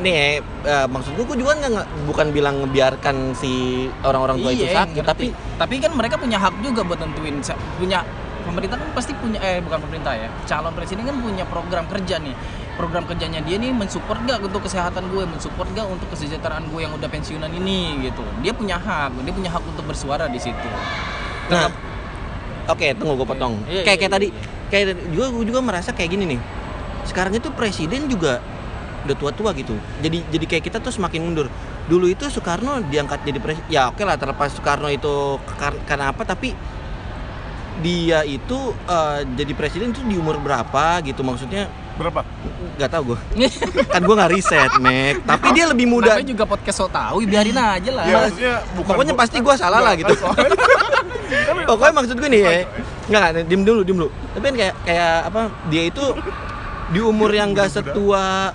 nih 0.00 0.40
eh, 0.40 0.86
maksud 0.88 1.12
gue, 1.12 1.36
juga 1.36 1.52
nggak 1.54 2.08
bukan 2.08 2.26
bilang 2.32 2.64
ngebiarkan 2.64 3.36
si 3.36 3.52
orang-orang 4.00 4.40
tua 4.40 4.50
itu 4.50 4.64
Iya, 4.64 4.76
sakit 4.80 4.96
ngerti. 4.96 5.06
tapi 5.06 5.26
tapi 5.56 5.74
kan 5.76 5.92
mereka 5.92 6.16
punya 6.16 6.40
hak 6.40 6.56
juga 6.60 6.80
buat 6.80 6.96
nentuin 6.96 7.36
sa- 7.44 7.60
punya 7.76 8.00
pemerintah 8.40 8.80
kan 8.80 8.88
pasti 8.96 9.12
punya 9.12 9.36
eh 9.38 9.60
bukan 9.60 9.76
pemerintah 9.78 10.16
ya 10.16 10.32
calon 10.48 10.72
presiden 10.72 11.04
kan 11.04 11.20
punya 11.20 11.44
program 11.44 11.84
kerja 11.84 12.16
nih 12.16 12.32
program 12.80 13.04
kerjanya 13.04 13.44
dia 13.44 13.60
nih 13.60 13.76
mensupport 13.76 14.16
gak 14.24 14.40
untuk 14.40 14.64
kesehatan 14.64 15.04
gue 15.12 15.28
mensupport 15.28 15.68
gak 15.76 15.84
untuk 15.84 16.08
kesejahteraan 16.16 16.64
gue 16.72 16.80
yang 16.80 16.96
udah 16.96 17.12
pensiunan 17.12 17.52
ini 17.52 18.08
gitu 18.08 18.24
dia 18.40 18.56
punya 18.56 18.80
hak 18.80 19.12
dia 19.20 19.34
punya 19.36 19.52
hak 19.52 19.60
untuk 19.68 19.84
bersuara 19.84 20.24
di 20.32 20.40
situ 20.40 20.68
nah 21.52 21.68
oke 22.64 22.86
tunggu 22.96 23.20
gue 23.20 23.28
potong 23.28 23.60
Iya, 23.68 23.84
kayak 23.84 23.84
iya, 23.84 23.84
kayak 23.84 24.00
iya, 24.00 24.08
tadi 24.08 24.28
iya. 24.32 24.40
kayak 24.72 24.84
juga 25.12 25.26
gue 25.28 25.44
juga 25.44 25.60
merasa 25.60 25.92
kayak 25.92 26.10
gini 26.16 26.24
nih 26.36 26.40
sekarang 27.04 27.36
itu 27.36 27.52
presiden 27.52 28.08
juga 28.08 28.40
udah 29.00 29.16
tua-tua 29.16 29.56
gitu. 29.56 29.72
Jadi 30.04 30.20
jadi 30.28 30.44
kayak 30.44 30.64
kita 30.68 30.76
tuh 30.76 30.92
semakin 30.92 31.24
mundur. 31.24 31.48
Dulu 31.88 32.04
itu 32.04 32.28
Soekarno 32.28 32.84
diangkat 32.84 33.24
jadi 33.24 33.40
presiden. 33.40 33.64
Ya 33.72 33.88
oke 33.88 34.04
lah 34.04 34.20
terlepas 34.20 34.52
Soekarno 34.52 34.92
itu 34.92 35.40
kar- 35.56 35.80
karena 35.88 36.12
apa 36.12 36.20
tapi 36.28 36.52
dia 37.80 38.20
itu 38.28 38.76
eh, 38.76 39.24
jadi 39.24 39.52
presiden 39.56 39.96
itu 39.96 40.04
di 40.04 40.20
umur 40.20 40.36
berapa 40.36 41.00
gitu 41.00 41.24
maksudnya 41.24 41.72
Berapa? 41.96 42.20
nggak 42.76 42.90
tahu 42.90 43.02
gue 43.12 43.18
kan 43.86 44.00
gue 44.00 44.14
nggak 44.16 44.30
riset 44.32 44.72
Mek 44.78 45.20
tapi 45.22 45.52
dia 45.52 45.68
lebih 45.68 45.84
muda 45.84 46.16
Namanya 46.16 46.32
juga 46.32 46.44
podcast 46.48 46.78
so 46.78 46.88
tahu, 46.88 47.20
biarin 47.22 47.52
aja 47.52 47.90
lah. 47.92 48.04
Ya 48.04 48.16
maksudnya 48.24 48.54
bukan 48.72 48.92
pokoknya 48.96 49.14
pasti 49.14 49.36
gue 49.36 49.54
salah 49.54 49.80
lah 49.80 49.92
gitu 49.94 50.14
pokoknya 51.68 51.92
maksud 51.92 52.16
gue 52.16 52.28
nih 52.30 52.40
ya 52.40 52.50
nggak 53.06 53.20
nggak 53.20 53.32
dim 53.44 53.62
dulu 53.62 53.80
dim 53.84 53.96
dulu 53.98 54.08
tapi 54.32 54.44
kan 54.46 54.54
kayak 54.56 54.74
kayak 54.82 55.14
apa 55.28 55.40
dia 55.68 55.82
itu 55.86 56.04
di 56.90 56.98
umur 56.98 57.30
yang 57.30 57.52
gak 57.52 57.70
setua 57.70 58.50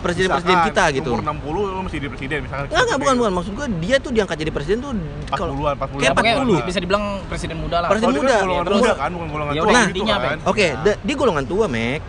presiden-presiden 0.00 0.58
kita 0.68 0.84
gitu 0.92 1.10
Umur 1.10 1.24
60 1.24 1.48
lu 1.48 1.80
masih 1.80 1.96
jadi 1.96 2.08
presiden 2.12 2.38
misalkan. 2.44 2.68
Nggak, 2.68 2.82
nggak, 2.84 2.98
bukan, 3.00 3.14
bukan. 3.16 3.32
Maksud 3.32 3.52
gue 3.56 3.66
dia 3.80 3.96
tuh 3.96 4.10
diangkat 4.12 4.36
jadi 4.36 4.52
presiden 4.52 4.78
tuh 4.84 4.92
kalau 5.32 5.56
40-an, 5.56 5.74
40-an. 5.80 5.96
Kayak 5.96 6.12
Pokoknya 6.12 6.34
40. 6.60 6.68
bisa 6.68 6.78
dibilang 6.84 7.04
presiden 7.24 7.56
muda 7.56 7.76
lah. 7.80 7.88
Presiden 7.88 8.12
Oh, 8.12 8.20
muda. 8.20 8.28
kan 8.28 8.44
golongan 8.44 8.64
Terus- 8.68 8.80
muda 8.84 8.92
kan, 8.94 9.10
bukan 9.10 9.28
golongan 9.32 9.52
Ya 9.52 9.56
tua 9.56 9.64
udah, 9.64 9.80
gitu 9.80 9.92
intinya 9.96 10.14
apa 10.14 10.28
kan. 10.28 10.36
ya? 10.36 10.44
Oke, 10.44 10.66
dia 11.00 11.14
golongan 11.16 11.44
tua, 11.48 11.64
Mek. 11.66 12.00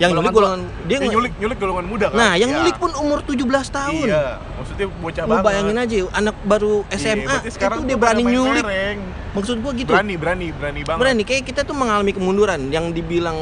Yang 0.00 0.10
nyulik 0.16 0.32
golongan 0.32 0.60
dia 0.64 0.72
Dia 0.88 0.98
nge- 0.98 1.12
nyulik 1.12 1.32
nyulik 1.36 1.58
golongan 1.60 1.84
muda 1.86 2.06
kan. 2.08 2.16
Nah, 2.16 2.32
yang 2.32 2.48
Iya. 2.48 2.56
nyulik 2.56 2.76
pun 2.76 2.90
umur 2.96 3.18
17 3.20 3.68
tahun. 3.68 4.06
Iya, 4.08 4.24
maksudnya 4.56 4.86
bocah 4.90 5.22
Lu 5.22 5.30
banget. 5.30 5.44
bayangin 5.44 5.76
aja, 5.78 5.96
anak 6.10 6.36
baru 6.42 6.74
Iya, 6.82 6.96
SMA 6.96 7.24
berarti 7.28 7.48
itu 7.50 7.84
dia 7.84 7.96
berani 7.96 8.22
nyulik. 8.24 8.64
kelereng. 8.64 8.98
Maksud 9.30 9.56
gua 9.60 9.72
gitu. 9.72 9.90
Berani, 9.92 10.14
berani, 10.16 10.46
berani 10.50 10.80
banget. 10.82 10.98
Berani 10.98 11.22
kayak 11.22 11.42
kita 11.44 11.60
tuh 11.62 11.76
mengalami 11.76 12.10
kemunduran 12.10 12.60
yang 12.66 12.90
dibilang 12.90 13.36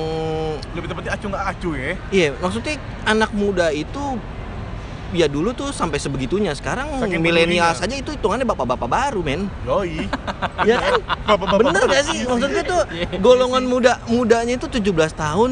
Lebih 0.68 0.88
tepatnya 0.88 1.14
acu 1.14 1.26
nggak 1.26 1.44
acu 1.48 1.70
ya. 1.72 1.92
iya, 2.10 2.28
maksudnya 2.36 2.74
anak 3.04 3.30
muda 3.32 3.70
itu 3.70 4.02
ya 5.12 5.26
dulu 5.28 5.56
tuh 5.56 5.72
sampai 5.72 5.96
sebegitunya. 5.96 6.52
Sekarang 6.52 7.00
milenial 7.20 7.72
saja 7.72 7.94
itu 7.96 8.12
hitungannya 8.12 8.44
bapak-bapak 8.44 8.88
baru, 8.88 9.20
men. 9.24 9.48
Yoi. 9.64 10.04
Ya 10.66 10.82
kan? 10.82 11.00
Bapak-bapak 11.22 11.70
Bener 11.70 11.82
gak 11.86 12.04
sih? 12.10 12.26
Maksudnya 12.26 12.62
tuh 12.66 12.82
golongan 13.22 13.62
muda 13.62 14.02
mudanya 14.10 14.58
itu 14.58 14.66
17 14.66 14.90
tahun 15.14 15.50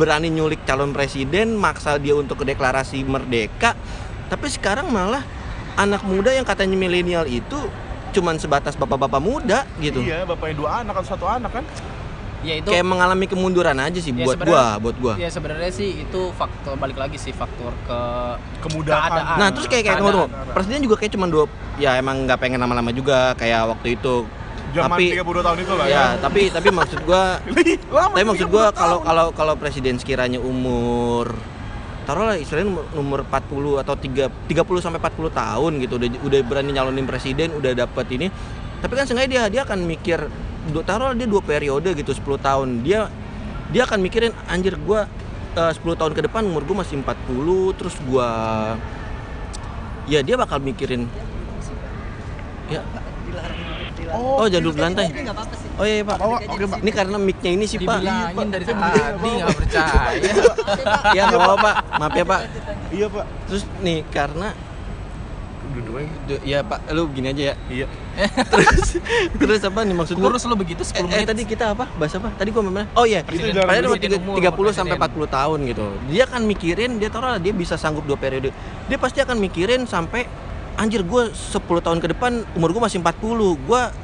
berani 0.00 0.32
nyulik 0.32 0.64
calon 0.64 0.96
presiden, 0.96 1.60
maksa 1.60 2.00
dia 2.00 2.16
untuk 2.16 2.40
ke 2.40 2.44
deklarasi 2.48 3.04
merdeka. 3.04 3.76
Tapi 4.32 4.46
sekarang 4.48 4.88
malah 4.88 5.20
anak 5.76 6.02
muda 6.08 6.32
yang 6.32 6.48
katanya 6.48 6.74
milenial 6.74 7.28
itu 7.28 7.58
cuman 8.10 8.40
sebatas 8.40 8.74
bapak-bapak 8.74 9.22
muda 9.22 9.68
gitu. 9.78 10.02
Iya, 10.02 10.26
bapaknya 10.26 10.54
dua 10.56 10.70
anak 10.82 11.04
atau 11.04 11.08
satu 11.14 11.26
anak 11.30 11.50
kan. 11.60 11.64
Ya 12.40 12.54
itu 12.56 12.72
Kayak 12.72 12.86
mengalami 12.88 13.26
kemunduran 13.28 13.76
aja 13.76 14.00
sih 14.00 14.16
Ya, 14.16 14.24
buat 14.24 14.40
gua, 14.40 14.80
buat 14.80 14.96
gua. 14.96 15.14
ya 15.20 15.28
sebenarnya 15.28 15.68
sih 15.68 16.08
itu 16.08 16.20
faktor 16.32 16.80
balik 16.80 16.96
lagi 16.96 17.20
sih 17.20 17.36
faktor 17.36 17.72
ke 17.84 18.00
Kemudahan. 18.64 19.12
Keadaan. 19.12 19.36
Nah, 19.36 19.48
terus 19.52 19.66
kayak 19.68 19.84
kayak 19.84 19.98
Keadaan. 20.00 20.28
ngomong, 20.28 20.52
presiden 20.56 20.80
juga 20.80 20.96
kayak 21.00 21.12
cuman 21.16 21.28
dua 21.28 21.44
ya 21.76 22.00
emang 22.00 22.24
nggak 22.24 22.38
pengen 22.40 22.60
lama-lama 22.60 22.90
juga 22.96 23.36
kayak 23.36 23.76
waktu 23.76 24.00
itu. 24.00 24.24
Zaman 24.70 24.94
tapi 24.96 25.04
32 25.18 25.42
tahun 25.42 25.58
itu 25.66 25.72
lah 25.74 25.86
ya. 25.90 25.94
ya, 25.94 26.04
tapi 26.22 26.40
tapi 26.46 26.68
maksud 26.70 27.00
gua 27.02 27.42
Tapi 28.14 28.22
maksud 28.22 28.46
32 28.46 28.54
gua 28.54 28.64
kalau 28.70 29.02
kalau 29.02 29.26
kalau 29.34 29.54
presiden 29.58 29.98
sekiranya 29.98 30.38
umur 30.38 31.34
taruhlah 32.06 32.38
istilahnya 32.38 32.70
umur, 32.70 32.84
umur 32.96 33.20
40 33.26 33.82
atau 33.82 33.94
3 33.98 34.30
30 34.46 34.82
sampai 34.82 34.98
40 35.02 35.30
tahun 35.30 35.72
gitu 35.82 35.94
udah 35.98 36.08
udah 36.22 36.40
berani 36.46 36.70
nyalonin 36.72 37.06
presiden, 37.06 37.50
udah 37.54 37.74
dapat 37.76 38.06
ini. 38.14 38.26
Tapi 38.80 38.92
kan 38.96 39.04
sengaja 39.04 39.28
dia 39.28 39.42
dia 39.52 39.62
akan 39.66 39.84
mikir 39.84 40.30
taruhlah 40.86 41.18
dia 41.18 41.26
dua 41.26 41.42
periode 41.42 41.90
gitu 41.98 42.14
10 42.14 42.38
tahun. 42.38 42.68
Dia 42.86 43.10
dia 43.74 43.82
akan 43.86 43.98
mikirin 43.98 44.32
anjir 44.46 44.78
gua 44.78 45.10
eh, 45.58 45.72
10 45.74 45.82
tahun 45.82 46.12
ke 46.14 46.30
depan 46.30 46.46
umur 46.46 46.62
gua 46.62 46.86
masih 46.86 47.02
40 47.02 47.78
terus 47.78 47.94
gua 48.06 48.28
ya 50.06 50.22
dia 50.22 50.38
bakal 50.38 50.62
mikirin 50.62 51.10
ya. 52.70 52.82
Oh, 54.10 54.42
jangan 54.50 54.64
duduk 54.66 54.74
di 54.74 54.82
lantai 54.82 55.06
oh 55.80 55.84
iya, 55.88 55.94
iya 56.02 56.04
pak. 56.04 56.16
Bawa, 56.20 56.36
oke, 56.44 56.64
Pak. 56.68 56.78
ini 56.84 56.90
karena 56.92 57.16
mic-nya 57.16 57.50
ini 57.56 57.64
sih 57.64 57.78
pak. 57.80 57.98
Dibilangin 58.04 58.48
dari 58.52 58.64
tadi 58.68 59.28
nggak 59.40 59.56
percaya. 59.56 60.30
ya 61.16 61.22
nggak 61.30 61.40
apa-apa 61.40 61.56
pak. 61.64 61.74
Maaf 61.96 62.14
ya 62.14 62.24
pak. 62.28 62.40
Iya, 62.90 63.06
Pak. 63.08 63.24
terus 63.48 63.62
nih 63.80 63.98
karena 64.12 64.48
Duduk 65.70 65.94
aja. 65.96 66.10
du- 66.26 66.42
ya 66.42 66.58
pak 66.60 66.78
lu 66.88 67.06
gini 67.08 67.28
aja 67.28 67.42
ya 67.42 67.54
Iya. 67.68 67.86
terus 68.52 68.88
terus 69.34 69.60
apa 69.62 69.80
nih 69.80 69.94
maksud 69.94 70.14
Kurus 70.14 70.42
lo 70.42 70.54
begitu 70.54 70.82
10 70.82 70.92
Eh, 70.92 70.98
eh, 70.98 71.04
menit. 71.04 71.26
tadi 71.26 71.42
kita 71.44 71.64
apa? 71.70 71.86
Bahas 71.92 72.12
apa? 72.12 72.28
Tadi 72.34 72.50
gua 72.50 72.62
mana? 72.62 72.82
Oh 72.92 73.02
iya, 73.02 73.22
Itu 73.22 73.38
pada 73.38 73.54
dalam 73.56 73.70
umur 73.86 73.94
presiden 73.94 74.02
tiga- 74.02 74.20
umur, 74.20 74.34
30 74.36 74.50
umur 74.60 74.72
sampai 74.72 74.96
presiden. 74.96 75.22
40 75.22 75.28
tahun 75.32 75.58
gitu. 75.66 75.84
Dia 76.08 76.22
akan 76.24 76.40
mikirin, 76.44 76.90
dia 76.96 77.08
taruh 77.08 77.36
dia 77.36 77.52
bisa 77.52 77.74
sanggup 77.74 78.02
dua 78.02 78.16
periode. 78.16 78.50
Dia 78.86 78.96
pasti 78.96 79.18
akan 79.18 79.36
mikirin 79.36 79.80
sampai 79.84 80.26
anjir 80.74 81.00
gua 81.02 81.28
10 81.28 81.54
tahun 81.80 81.98
ke 81.98 82.08
depan 82.10 82.32
umur 82.52 82.70
gua 82.72 82.82
masih 82.84 82.98
40. 82.98 83.14
Gua 83.60 83.94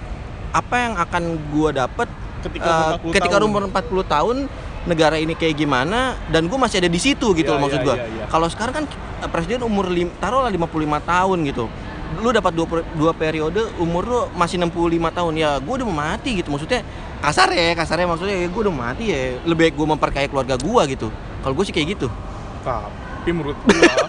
apa 0.50 0.76
yang 0.78 0.94
akan 0.94 1.22
gua 1.50 1.70
dapat 1.74 2.08
Ketika 2.38 2.64
eh, 2.64 2.78
umur 2.96 2.96
40 3.02 3.12
ketika 3.12 3.36
tahun. 3.36 3.48
umur 3.48 3.62
40 3.66 4.04
tahun 4.06 4.36
negara 4.86 5.18
ini 5.18 5.34
kayak 5.34 5.58
gimana 5.58 6.14
dan 6.30 6.46
gue 6.46 6.54
masih 6.54 6.78
ada 6.78 6.86
di 6.86 7.00
situ 7.02 7.34
gitu 7.34 7.50
Iya, 7.50 7.58
loh 7.58 7.60
maksud 7.66 7.80
iya, 7.82 7.86
gua. 7.86 7.96
iya, 7.98 8.06
iya. 8.06 8.24
Kalau 8.30 8.46
sekarang 8.46 8.74
kan 8.82 8.84
eh, 9.20 9.28
presiden 9.30 9.60
umur 9.62 9.90
lim, 9.90 10.08
taruhlah 10.16 10.48
55 10.48 10.70
tahun 11.02 11.38
gitu. 11.44 11.64
Lu 12.22 12.30
dapat 12.30 12.54
dua, 12.54 12.66
dua 12.94 13.12
periode 13.12 13.66
umur 13.76 14.02
lu 14.06 14.20
masih 14.38 14.62
65 14.62 14.70
tahun 15.10 15.32
ya 15.34 15.58
gue 15.58 15.74
udah 15.74 15.86
mau 15.90 15.98
mati 16.06 16.38
gitu 16.38 16.54
maksudnya 16.54 16.86
kasar 17.18 17.50
ya 17.50 17.74
kasarnya 17.74 18.06
maksudnya 18.06 18.36
ya 18.38 18.46
gue 18.46 18.60
udah 18.62 18.72
mati 18.72 19.04
ya 19.10 19.42
lebih 19.42 19.68
baik 19.68 19.74
gue 19.74 19.86
memperkaya 19.90 20.26
keluarga 20.30 20.54
gue 20.54 20.82
gitu 20.94 21.08
kalau 21.42 21.54
gue 21.58 21.64
sih 21.66 21.74
kayak 21.74 21.98
gitu 21.98 22.06
Tapi 22.62 23.30
menurut 23.34 23.58
gua 23.58 24.06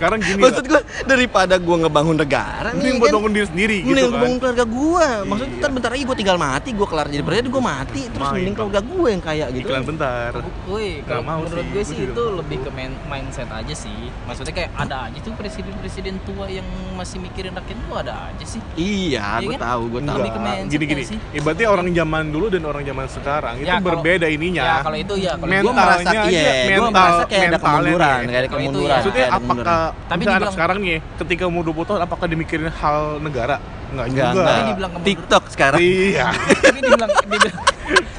sekarang 0.00 0.18
gini 0.18 0.40
maksud 0.40 0.64
gue 0.64 0.80
daripada 1.04 1.54
gue 1.56 1.76
ngebangun 1.78 2.16
negara 2.16 2.72
Mending 2.72 2.88
nih 2.88 2.96
buat 2.96 3.04
kan 3.04 3.16
bangun 3.20 3.30
diri 3.30 3.46
sendiri 3.46 3.76
gitu 3.78 3.88
mending 3.90 4.08
kan. 4.08 4.16
bangun 4.16 4.38
keluarga 4.40 4.64
gue 4.66 5.06
maksudnya 5.22 5.48
Iya. 5.50 5.60
ntar 5.60 5.70
bentar 5.70 5.90
lagi 5.90 6.04
gue 6.06 6.16
tinggal 6.16 6.38
mati 6.38 6.68
gue 6.70 6.88
kelar 6.88 7.06
jadi 7.06 7.20
presiden 7.20 7.48
gue 7.50 7.62
mati 7.62 8.02
terus 8.06 8.24
Main, 8.24 8.34
mending 8.34 8.54
keluarga 8.56 8.80
gue 8.80 9.08
yang 9.10 9.20
kaya 9.20 9.44
gitu 9.50 9.58
Iklan 9.62 9.84
bentar. 9.84 10.30
Woi, 10.64 10.88
kalau 11.04 11.22
mau 11.22 11.38
menurut 11.38 11.60
sih, 11.60 11.70
gue 11.70 11.84
sih 11.84 11.98
itu 12.06 12.22
lebih 12.32 12.58
ke 12.60 12.70
main- 12.70 12.96
mindset 13.04 13.50
aja 13.50 13.74
sih. 13.74 13.98
Maksudnya 14.24 14.52
kayak 14.52 14.70
ada 14.74 14.96
aja 15.04 15.18
tuh 15.20 15.34
presiden-presiden 15.34 16.14
tua 16.22 16.46
yang 16.48 16.64
masih 16.94 17.18
mikirin 17.18 17.52
rakyat 17.52 17.76
tuh 17.76 17.96
ada 17.98 18.14
aja 18.26 18.44
sih. 18.46 18.60
iya 18.72 19.36
Iya 19.36 19.44
gue 19.44 19.52
kan? 19.52 19.60
tahu 19.60 19.82
gue 19.90 20.00
tahu 20.02 20.16
Lebih 20.16 20.30
ke 20.30 20.40
mindset 20.40 20.70
gini 20.72 20.84
gini. 20.86 21.02
sih? 21.04 21.18
Ibaratnya 21.34 21.68
orang 21.68 21.88
zaman 21.90 22.24
dulu 22.26 22.46
dan 22.48 22.62
orang 22.64 22.82
zaman 22.82 23.06
sekarang 23.06 23.54
itu 23.58 23.68
Ya, 23.68 23.76
berbeda 23.80 24.26
ininya. 24.26 24.62
Ya 24.62 24.76
kalau 24.80 24.96
itu 24.96 25.14
ya 25.18 25.32
kalau 25.34 25.50
gue 25.50 25.72
merasa 25.74 25.98
Mentalnya 26.00 26.22
iya 26.30 26.50
gue 26.70 26.80
mental- 26.80 26.94
merasa 26.94 27.22
kayak 27.26 27.44
ada 27.44 27.58
kemunduran 27.60 28.18
kayak 28.22 28.40
ada 28.40 28.48
kemunduran 28.48 28.86
ya. 28.86 28.96
Maksudnya 28.96 29.18
kayak 29.20 29.89
Tapi 29.90 30.06
tapi 30.08 30.22
anak 30.22 30.32
dibilang- 30.36 30.54
sekarang 30.54 30.78
nih 30.78 30.98
ketika 31.16 31.44
umur 31.44 31.62
20 31.64 31.86
tahun 31.86 32.00
apakah 32.02 32.26
dimikirin 32.26 32.68
hal 32.72 32.98
negara? 33.18 33.56
Enggak 33.90 34.06
enggak 34.06 34.30
juga. 34.30 34.40
enggak 34.40 34.62
dibilang 34.64 34.90
kemunduran. 34.92 35.08
TikTok 35.10 35.44
sekarang 35.48 35.78
Iya. 35.80 36.26
tapi 36.56 36.78
dibilang 36.80 37.10
dibilang, 37.12 37.54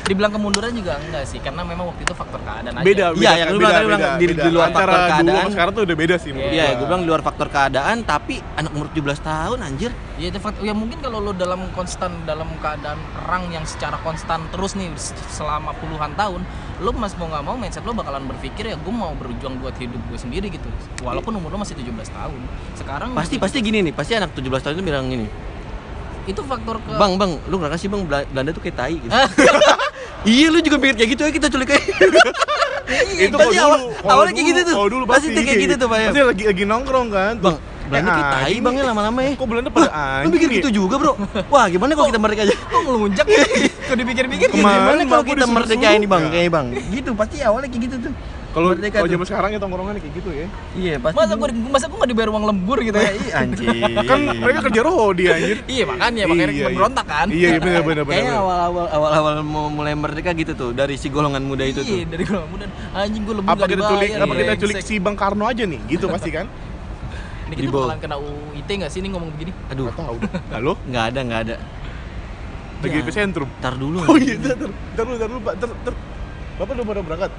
dibilang 0.03 0.29
kemunduran 0.29 0.71
juga 0.71 0.97
enggak 0.97 1.23
sih 1.23 1.39
karena 1.39 1.61
memang 1.61 1.87
waktu 1.87 2.03
itu 2.03 2.11
faktor 2.11 2.41
keadaan 2.41 2.73
aja. 2.73 2.83
Beda, 2.83 3.05
Iya, 3.07 3.15
beda, 3.15 3.31
yang 3.31 3.47
lu 3.47 3.53
beda, 3.53 3.61
bilang 3.61 3.71
tadi, 3.71 3.79
beda, 3.81 3.87
bilang 3.87 4.01
di- 4.01 4.27
beda. 4.27 4.41
di 4.41 4.49
luar 4.51 4.67
Antara 4.67 4.81
faktor 4.83 4.97
dulu 4.97 5.07
keadaan. 5.07 5.39
sama 5.39 5.51
sekarang 5.51 5.71
tuh 5.71 5.83
udah 5.83 5.97
beda 5.97 6.15
sih 6.17 6.29
menurut 6.29 6.51
Iya, 6.51 6.65
gua. 6.65 6.75
gue 6.75 6.85
bilang 6.85 7.01
di 7.01 7.09
luar 7.09 7.21
faktor 7.21 7.47
keadaan, 7.47 7.97
tapi 8.03 8.35
anak 8.53 8.71
umur 8.71 8.87
17 8.89 9.19
tahun 9.21 9.59
anjir. 9.61 9.91
Ya 10.15 10.27
itu 10.27 10.37
fakt- 10.37 10.59
ya 10.59 10.73
mungkin 10.73 10.97
kalau 10.99 11.17
lo 11.17 11.31
dalam 11.31 11.61
konstan 11.71 12.11
dalam 12.23 12.49
keadaan 12.57 12.99
perang 13.13 13.43
yang 13.49 13.63
secara 13.63 13.95
konstan 13.99 14.43
terus 14.49 14.73
nih 14.73 14.91
selama 15.29 15.71
puluhan 15.73 16.11
tahun, 16.13 16.41
lo 16.77 16.91
mas 16.91 17.13
mau 17.13 17.25
nggak 17.25 17.43
mau 17.43 17.55
mindset 17.55 17.81
lo 17.81 17.93
bakalan 17.93 18.25
berpikir 18.25 18.65
ya 18.65 18.75
gue 18.75 18.93
mau 18.93 19.13
berjuang 19.13 19.57
buat 19.57 19.73
hidup 19.75 20.01
gue 20.03 20.17
sendiri 20.17 20.49
gitu. 20.49 20.67
Walaupun 20.99 21.31
umur 21.31 21.49
lo 21.49 21.57
masih 21.57 21.73
17 21.73 22.09
tahun. 22.09 22.41
Sekarang 22.75 23.09
Pasti 23.13 23.37
pasti 23.37 23.57
gini 23.59 23.79
nih, 23.81 23.93
pasti 23.93 24.13
anak 24.13 24.33
17 24.33 24.59
tahun 24.59 24.75
itu 24.75 24.83
bilang 24.83 25.07
gini. 25.07 25.25
Itu 26.29 26.41
faktor 26.45 26.77
ke 26.77 26.91
Bang, 26.93 27.17
bang, 27.17 27.31
lu 27.49 27.55
nggak 27.57 27.71
kasih 27.73 27.87
bang 27.89 28.01
Bela- 28.05 28.27
Belanda 28.29 28.51
tuh 28.53 28.61
kayak 28.61 28.75
tai 28.77 28.95
gitu. 28.95 29.09
iya, 30.31 30.47
lu 30.53 30.61
juga 30.61 30.77
mikir 30.77 30.95
kayak 31.01 31.09
gitu 31.17 31.21
ya 31.25 31.31
kita 31.33 31.47
culik 31.49 31.67
kayak. 31.73 31.83
itu 33.17 33.35
pasti 33.35 33.55
kalau 33.55 33.69
awal, 33.71 33.79
dulu, 33.79 33.89
kalau 33.95 34.11
awalnya 34.13 34.33
kayak 34.35 34.47
gitu 34.51 34.59
tuh. 34.61 34.73
kalau 34.75 34.89
dulu 34.91 35.03
pasti 35.09 35.27
kayak 35.33 35.57
gitu 35.57 35.73
tuh, 35.79 35.87
Pak. 35.89 35.97
ya. 35.97 36.07
Pasti 36.11 36.21
lagi 36.21 36.43
lagi 36.45 36.63
nongkrong 36.67 37.07
kan. 37.09 37.33
Bang, 37.41 37.55
Belanda 37.91 38.07
eh, 38.07 38.13
kayak 38.15 38.31
tai 38.31 38.55
bang 38.61 38.73
ya 38.77 38.83
lama-lama 38.87 39.19
ya. 39.19 39.31
Kok 39.39 39.47
Belanda 39.49 39.69
pada 39.73 39.87
Lu 39.87 39.91
anjing 39.91 40.31
mikir 40.31 40.47
nih? 40.47 40.57
gitu 40.61 40.69
juga, 40.71 40.95
Bro? 41.01 41.13
Wah, 41.49 41.65
gimana 41.67 41.91
kalau 41.97 42.07
kita 42.07 42.19
merdeka 42.21 42.41
aja? 42.45 42.55
kok 42.55 42.81
ngelunjak 42.85 43.25
Kalau 43.91 43.97
dipikir-pikir 43.97 44.47
Kemarin 44.55 44.79
Gimana 44.79 45.01
kalau 45.03 45.23
kita 45.27 45.45
merdeka 45.49 45.89
ini, 45.91 46.07
Bang? 46.07 46.23
Ya. 46.27 46.31
Kayak 46.31 46.49
Bang. 46.53 46.67
Gitu, 46.71 47.09
pasti 47.17 47.37
awalnya 47.43 47.67
kayak 47.67 47.83
gitu 47.89 47.95
tuh. 48.07 48.13
Kalau 48.51 48.67
Merdeka 48.69 48.99
kalau 48.99 49.07
zaman 49.09 49.23
sekarang 49.25 49.49
ya 49.49 49.59
tongkrongan 49.59 49.95
kayak 49.95 50.11
gitu 50.11 50.29
ya. 50.29 50.47
Iya, 50.73 50.93
pasti. 50.99 51.15
masa 51.15 51.33
gue 51.33 51.47
masa 51.65 51.85
gue 51.87 51.95
nggak 51.95 52.11
dibayar 52.11 52.29
uang 52.29 52.45
lembur 52.45 52.77
gitu 52.79 52.97
ya 52.97 53.11
Iya, 53.23 53.33
anjing. 53.39 53.79
Kan 54.03 54.19
mereka 54.37 54.59
kerja 54.67 54.81
rodi 54.81 55.23
anjir. 55.25 55.57
iya 55.71 55.83
makanya 55.85 56.23
makanya 56.25 56.51
Iya, 56.51 56.59
iya. 56.61 56.75
berontak 56.75 57.05
kan 57.05 57.27
Iya, 57.27 57.47
iya 57.47 57.59
benar 57.59 57.81
benar 57.81 58.03
benar. 58.03 58.11
Kayaknya 58.11 58.27
benar. 58.29 58.43
awal-awal 58.43 58.85
awal-awal 58.89 59.33
mau 59.41 59.65
mulai 59.67 59.93
merdeka 59.93 60.31
gitu 60.33 60.51
tuh 60.53 60.69
dari 60.71 60.95
si 60.95 61.07
golongan 61.07 61.39
muda 61.41 61.63
itu 61.63 61.79
iya 61.79 62.03
tuh. 62.03 62.11
dari 62.11 62.23
gue 62.25 62.39
muda 62.45 62.65
anjing 62.93 63.23
gue 63.23 63.35
lembur 63.35 63.51
Apa 63.51 63.63
kita 63.65 63.83
culik 63.85 64.09
apa 64.13 64.33
kita 64.35 64.53
culik 64.57 64.75
brengsek. 64.75 64.89
si 64.89 64.99
Bang 64.99 65.15
Karno 65.15 65.45
aja 65.45 65.63
nih? 65.63 65.79
Gitu 65.87 66.05
pasti 66.05 66.29
kan? 66.29 66.45
ini 67.47 67.53
kita 67.53 67.63
Dibawa. 67.65 67.83
bakalan 67.85 67.99
kena 67.99 68.15
UIT 68.17 68.67
nggak 68.69 68.91
sih 68.91 68.99
ini 68.99 69.09
ngomong 69.09 69.29
begini 69.29 69.51
Aduh, 69.69 69.87
Enggak 69.87 69.95
tahu. 69.97 70.15
Halo? 70.49 70.71
nggak 70.81 71.03
ada 71.07 71.19
nggak 71.21 71.41
ada. 71.41 71.55
Lagi 72.81 72.89
Ya. 72.89 72.97
di 72.97 73.03
epicentrum. 73.05 73.47
Tar 73.61 73.75
dulu. 73.75 74.03
Oh 74.03 74.17
iya, 74.17 74.35
ntar, 74.35 74.57
ntar, 74.57 74.67
ntar 74.91 75.03
dulu, 75.05 75.15
ntar 75.15 75.29
dulu, 75.29 75.39
Pak. 75.39 75.53
Ntar, 75.55 75.69
ntar. 75.77 75.93
Bapak 76.57 76.71
udah 76.73 76.83
pada 76.83 77.01
berangkat? 77.01 77.31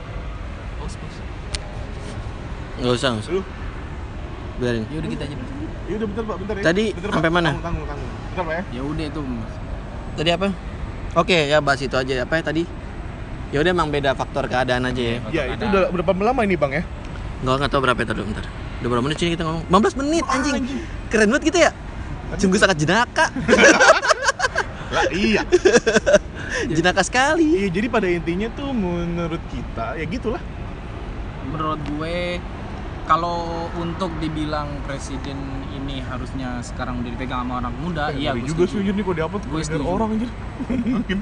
Nggak 2.79 2.93
usah 2.93 3.09
nggak 3.13 3.25
usah 3.25 3.33
Lu, 3.33 3.43
biarin 4.59 4.83
ya 4.85 4.97
udah 4.99 5.11
kita 5.11 5.23
aja 5.25 5.37
ya 5.83 5.95
udah 5.99 6.07
bentar 6.09 6.25
Pak, 6.25 6.37
bentar 6.39 6.55
ya. 6.55 6.63
Tadi 6.63 6.85
bentar, 6.93 7.11
sampai 7.11 7.29
Pak. 7.29 7.35
mana? 7.35 7.49
Tanggung, 7.51 7.65
tanggung, 7.65 7.87
tanggung. 7.89 8.11
Bentar, 8.23 8.43
Pak 8.43 8.55
ya. 8.55 8.63
ya 8.71 8.83
udah 8.83 9.05
itu 9.07 9.21
Mas. 9.21 9.53
tadi 10.13 10.31
apa 10.31 10.49
oke 11.15 11.39
ya 11.49 11.59
bahas 11.59 11.81
itu 11.81 11.97
aja 11.97 12.15
apa 12.23 12.35
ya 12.35 12.43
tadi 12.45 12.63
ya 13.49 13.59
udah 13.61 13.71
emang 13.71 13.89
beda 13.89 14.11
faktor 14.13 14.45
keadaan 14.47 14.85
aja 14.87 15.03
ya 15.03 15.17
Ya, 15.31 15.43
itu 15.51 15.63
udah 15.63 15.83
berapa 15.91 16.11
lama 16.23 16.41
ini, 16.43 16.57
Bang 16.57 16.73
ya? 16.73 16.83
nggak 17.43 17.55
nggak 17.59 17.71
tahu 17.71 17.81
berapa 17.83 17.99
ya 17.99 18.07
tadi 18.07 18.21
bentar 18.23 18.45
udah 18.83 18.89
berapa 18.89 19.05
menit 19.05 19.19
sih 19.19 19.29
kita 19.31 19.43
ngomong 19.43 19.63
15 19.69 20.01
menit 20.01 20.25
anjing 20.27 20.55
keren 21.07 21.29
banget 21.29 21.45
kita 21.49 21.59
ya 21.61 21.71
sungguh 22.35 22.59
sangat 22.59 22.77
jenaka 22.79 23.27
Lah, 24.93 25.09
iya. 25.09 25.41
jenaka 26.77 27.01
sekali 27.01 27.65
Iya, 27.65 27.69
jadi 27.73 27.87
pada 27.89 28.05
intinya 28.05 28.45
tuh 28.53 28.71
menurut 28.71 29.41
kita 29.49 29.97
ya 29.97 30.05
gitulah. 30.05 30.37
Menurut 31.45 31.81
gue 31.89 32.39
kalau 33.03 33.43
untuk 33.77 34.15
dibilang 34.19 34.79
presiden 34.83 35.35
ini 35.73 35.99
harusnya 36.01 36.63
sekarang 36.63 37.03
udah 37.03 37.11
dipegang 37.11 37.43
sama 37.43 37.59
anak 37.59 37.75
muda 37.77 38.05
Eh, 38.11 38.23
iya 38.23 38.31
gue 38.33 38.47
juga 38.47 38.63
setuju. 38.65 38.79
sih 38.79 38.87
anjir 38.87 39.03
kalau 39.03 39.17
diupload 39.17 39.43
Gue 39.45 39.61
setuju. 39.61 39.85
orang 39.85 40.09
anjir. 40.13 40.31
Mungkin 40.71 41.19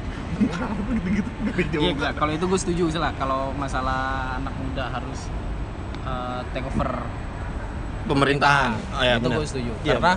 gitu-gitu 1.00 1.76
Iya, 1.80 1.90
enggak. 1.90 2.12
kalau 2.16 2.32
itu 2.32 2.44
gue 2.44 2.60
setuju 2.60 2.82
sih 2.90 3.00
lah 3.00 3.12
kalau 3.16 3.52
masalah 3.54 4.00
anak 4.36 4.52
muda 4.54 4.84
harus 4.90 5.20
uh, 6.02 6.44
take 6.52 6.66
over 6.66 6.88
pemerintahan 8.02 8.76
oh, 8.90 9.02
ya, 9.02 9.14
itu 9.16 9.28
gue 9.30 9.46
setuju 9.46 9.72
Iya. 9.80 9.92
karena 9.94 10.12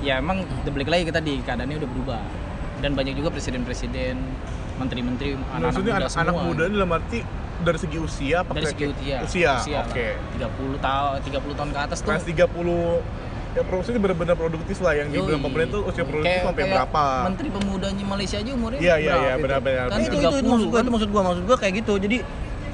ya 0.00 0.14
emang 0.18 0.38
balik 0.64 0.88
lagi 0.88 1.02
kita 1.08 1.18
di 1.18 1.40
keadaannya 1.40 1.76
udah 1.76 1.90
berubah 1.90 2.22
dan 2.78 2.92
banyak 2.92 3.16
juga 3.16 3.32
presiden-presiden 3.32 4.14
menteri-menteri 4.76 5.38
anak-anak 5.50 5.74
muda 5.76 5.90
anak, 5.96 6.08
semua 6.08 6.22
anak 6.24 6.36
muda 6.36 6.62
ini 6.64 6.74
dalam 6.74 6.92
arti 6.92 7.18
dari 7.60 7.78
segi 7.78 7.98
usia 7.98 8.36
apa 8.40 8.50
dari 8.52 8.66
segi 8.66 8.84
usia 8.90 9.16
Usia, 9.22 9.52
lah. 9.54 9.86
oke. 9.86 10.06
30 10.34 10.78
tahun 10.80 11.14
30 11.22 11.54
tahun 11.54 11.70
ke 11.70 11.80
atas 11.80 11.98
tuh 12.00 12.08
Kelas 12.08 12.24
30 12.26 13.54
ya 13.54 13.62
produksi 13.62 13.94
benar-benar 13.94 14.34
produktif 14.34 14.82
lah 14.82 14.92
yang 14.92 15.08
dibilang 15.08 15.38
pemerintah 15.40 15.78
tuh 15.78 15.82
usia 15.86 16.02
produktif 16.02 16.26
Kayak- 16.26 16.44
sampai 16.44 16.62
kayak 16.64 16.74
berapa? 16.74 17.04
menteri 17.22 17.48
pemudanya 17.48 18.04
Malaysia 18.04 18.36
aja 18.36 18.50
umurnya 18.50 18.80
Iya, 18.82 18.94
iya, 18.98 19.14
iya, 19.14 19.32
itu? 19.32 19.42
benar-benar, 19.46 19.86
kan 19.86 19.98
itu, 20.00 20.10
30 20.10 20.18
itu, 20.18 20.34
itu 20.34 20.50
maksud 20.50 20.66
gua, 20.66 20.74
kan? 20.74 20.82
itu 20.82 20.92
maksud 20.92 21.08
gua, 21.08 21.22
maksud 21.22 21.44
gua 21.44 21.56
kayak 21.56 21.74
gitu. 21.78 21.94
Jadi 21.96 22.16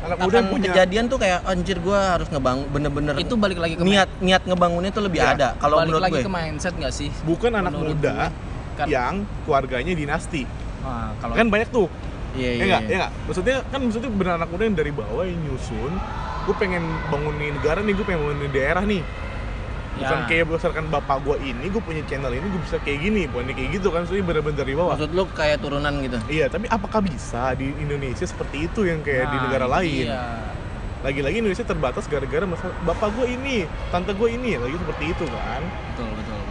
Anak 0.00 0.16
muda 0.16 0.40
punya 0.48 0.72
kejadian 0.72 1.04
tuh 1.06 1.18
kayak 1.20 1.38
anjir 1.44 1.76
gua 1.76 2.16
harus 2.16 2.24
ngebangun 2.26 2.64
bener-bener 2.72 3.12
itu 3.20 3.36
balik 3.36 3.60
lagi 3.60 3.76
ke 3.76 3.84
niat 3.84 4.08
niat 4.16 4.42
ngebangunnya 4.42 4.88
tuh 4.88 5.04
lebih 5.04 5.20
Iya. 5.20 5.36
ada 5.36 5.48
kalau 5.60 5.76
balik 5.76 5.92
menurut 5.92 6.02
lagi 6.02 6.14
gue. 6.14 6.24
ke 6.24 6.32
mindset 6.32 6.72
nggak 6.72 6.88
sih 6.90 7.12
bukan 7.20 7.52
anak 7.52 7.72
muda 7.76 7.92
gue. 7.92 8.28
Kan- 8.74 8.88
yang 8.88 9.14
keluarganya 9.44 9.92
dinasti. 9.92 10.48
Nah, 10.80 11.12
kalau 11.20 11.36
Kan 11.36 11.46
banyak 11.46 11.68
tuh. 11.68 11.92
Iya, 12.32 12.50
Ya 12.50 12.54
iya. 12.54 12.64
iya. 12.64 12.78
Ya 12.80 12.96
enggak? 12.96 13.12
Maksudnya 13.26 13.56
kan 13.66 13.80
maksudnya 13.82 14.10
benar 14.10 14.32
anak 14.38 14.48
muda 14.48 14.62
yang 14.64 14.76
dari 14.78 14.92
bawah 14.92 15.24
yang 15.26 15.40
nyusun 15.40 15.92
gue 16.40 16.54
pengen 16.56 17.04
bangunin 17.04 17.52
negara 17.52 17.84
nih, 17.84 17.92
gue 17.92 18.04
pengen 18.04 18.20
bangunin 18.24 18.48
daerah 18.50 18.84
nih 18.84 19.04
bukan 19.90 20.18
Ya. 20.22 20.26
kayak 20.30 20.44
berdasarkan 20.48 20.86
bapak 20.88 21.18
gue 21.20 21.36
ini, 21.44 21.66
gue 21.68 21.82
punya 21.82 22.00
channel 22.08 22.32
ini, 22.32 22.46
gue 22.48 22.62
bisa 22.62 22.80
kayak 22.80 23.04
gini, 23.04 23.28
bukan 23.28 23.52
kayak 23.52 23.70
gitu 23.76 23.92
kan, 23.92 24.08
soalnya 24.08 24.24
bener-bener 24.24 24.56
dari 24.56 24.72
bawah 24.72 24.96
Maksud 24.96 25.12
lu 25.12 25.28
kayak 25.28 25.60
turunan 25.60 25.92
gitu. 26.00 26.16
Iya, 26.30 26.46
tapi 26.48 26.70
apakah 26.70 27.04
bisa 27.04 27.52
di 27.52 27.74
Indonesia 27.76 28.24
seperti 28.24 28.70
itu 28.70 28.86
yang 28.88 29.04
kayak 29.04 29.28
di 29.28 29.36
Nah, 29.36 29.42
negara 29.44 29.66
itu 29.66 29.74
lain? 29.76 30.06
Lagi-lagi 31.00 31.36
Indonesia 31.40 31.66
terbatas 31.66 32.04
gara-gara 32.08 32.46
masalah 32.48 32.72
bapak 32.80 33.12
gue 33.12 33.26
ini, 33.28 33.56
tante 33.92 34.12
gue 34.16 34.28
ini, 34.30 34.56
lagi 34.56 34.76
seperti 34.78 35.04
itu 35.12 35.24
kan. 35.28 35.60
betul 35.92 36.08
betul 36.16 36.38
betul 36.38 36.49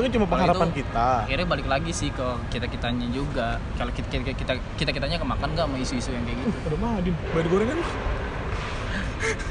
Itu 0.00 0.08
kan 0.08 0.10
cuma 0.10 0.24
Kalau 0.24 0.32
pengharapan 0.32 0.66
itu- 0.66 0.78
kita. 0.80 1.08
akhirnya 1.20 1.46
balik 1.46 1.66
lagi 1.68 1.92
sih 1.92 2.08
ke 2.08 2.26
kita 2.48 2.66
kitanya 2.66 3.06
juga 3.12 3.60
kalau 3.76 3.92
kita 3.92 4.08
kita 4.08 4.32
kita, 4.32 4.52
kita 4.80 4.90
kitanya 4.90 5.20
kemakan 5.20 5.52
nggak 5.52 5.66
sama 5.68 5.76
isu-isu 5.76 6.10
yang 6.10 6.24
kayak 6.24 6.40
gitu 6.40 6.56
Ada 6.64 6.76
Madin, 6.80 7.14
bayar 7.28 7.46
gorengan, 7.46 7.78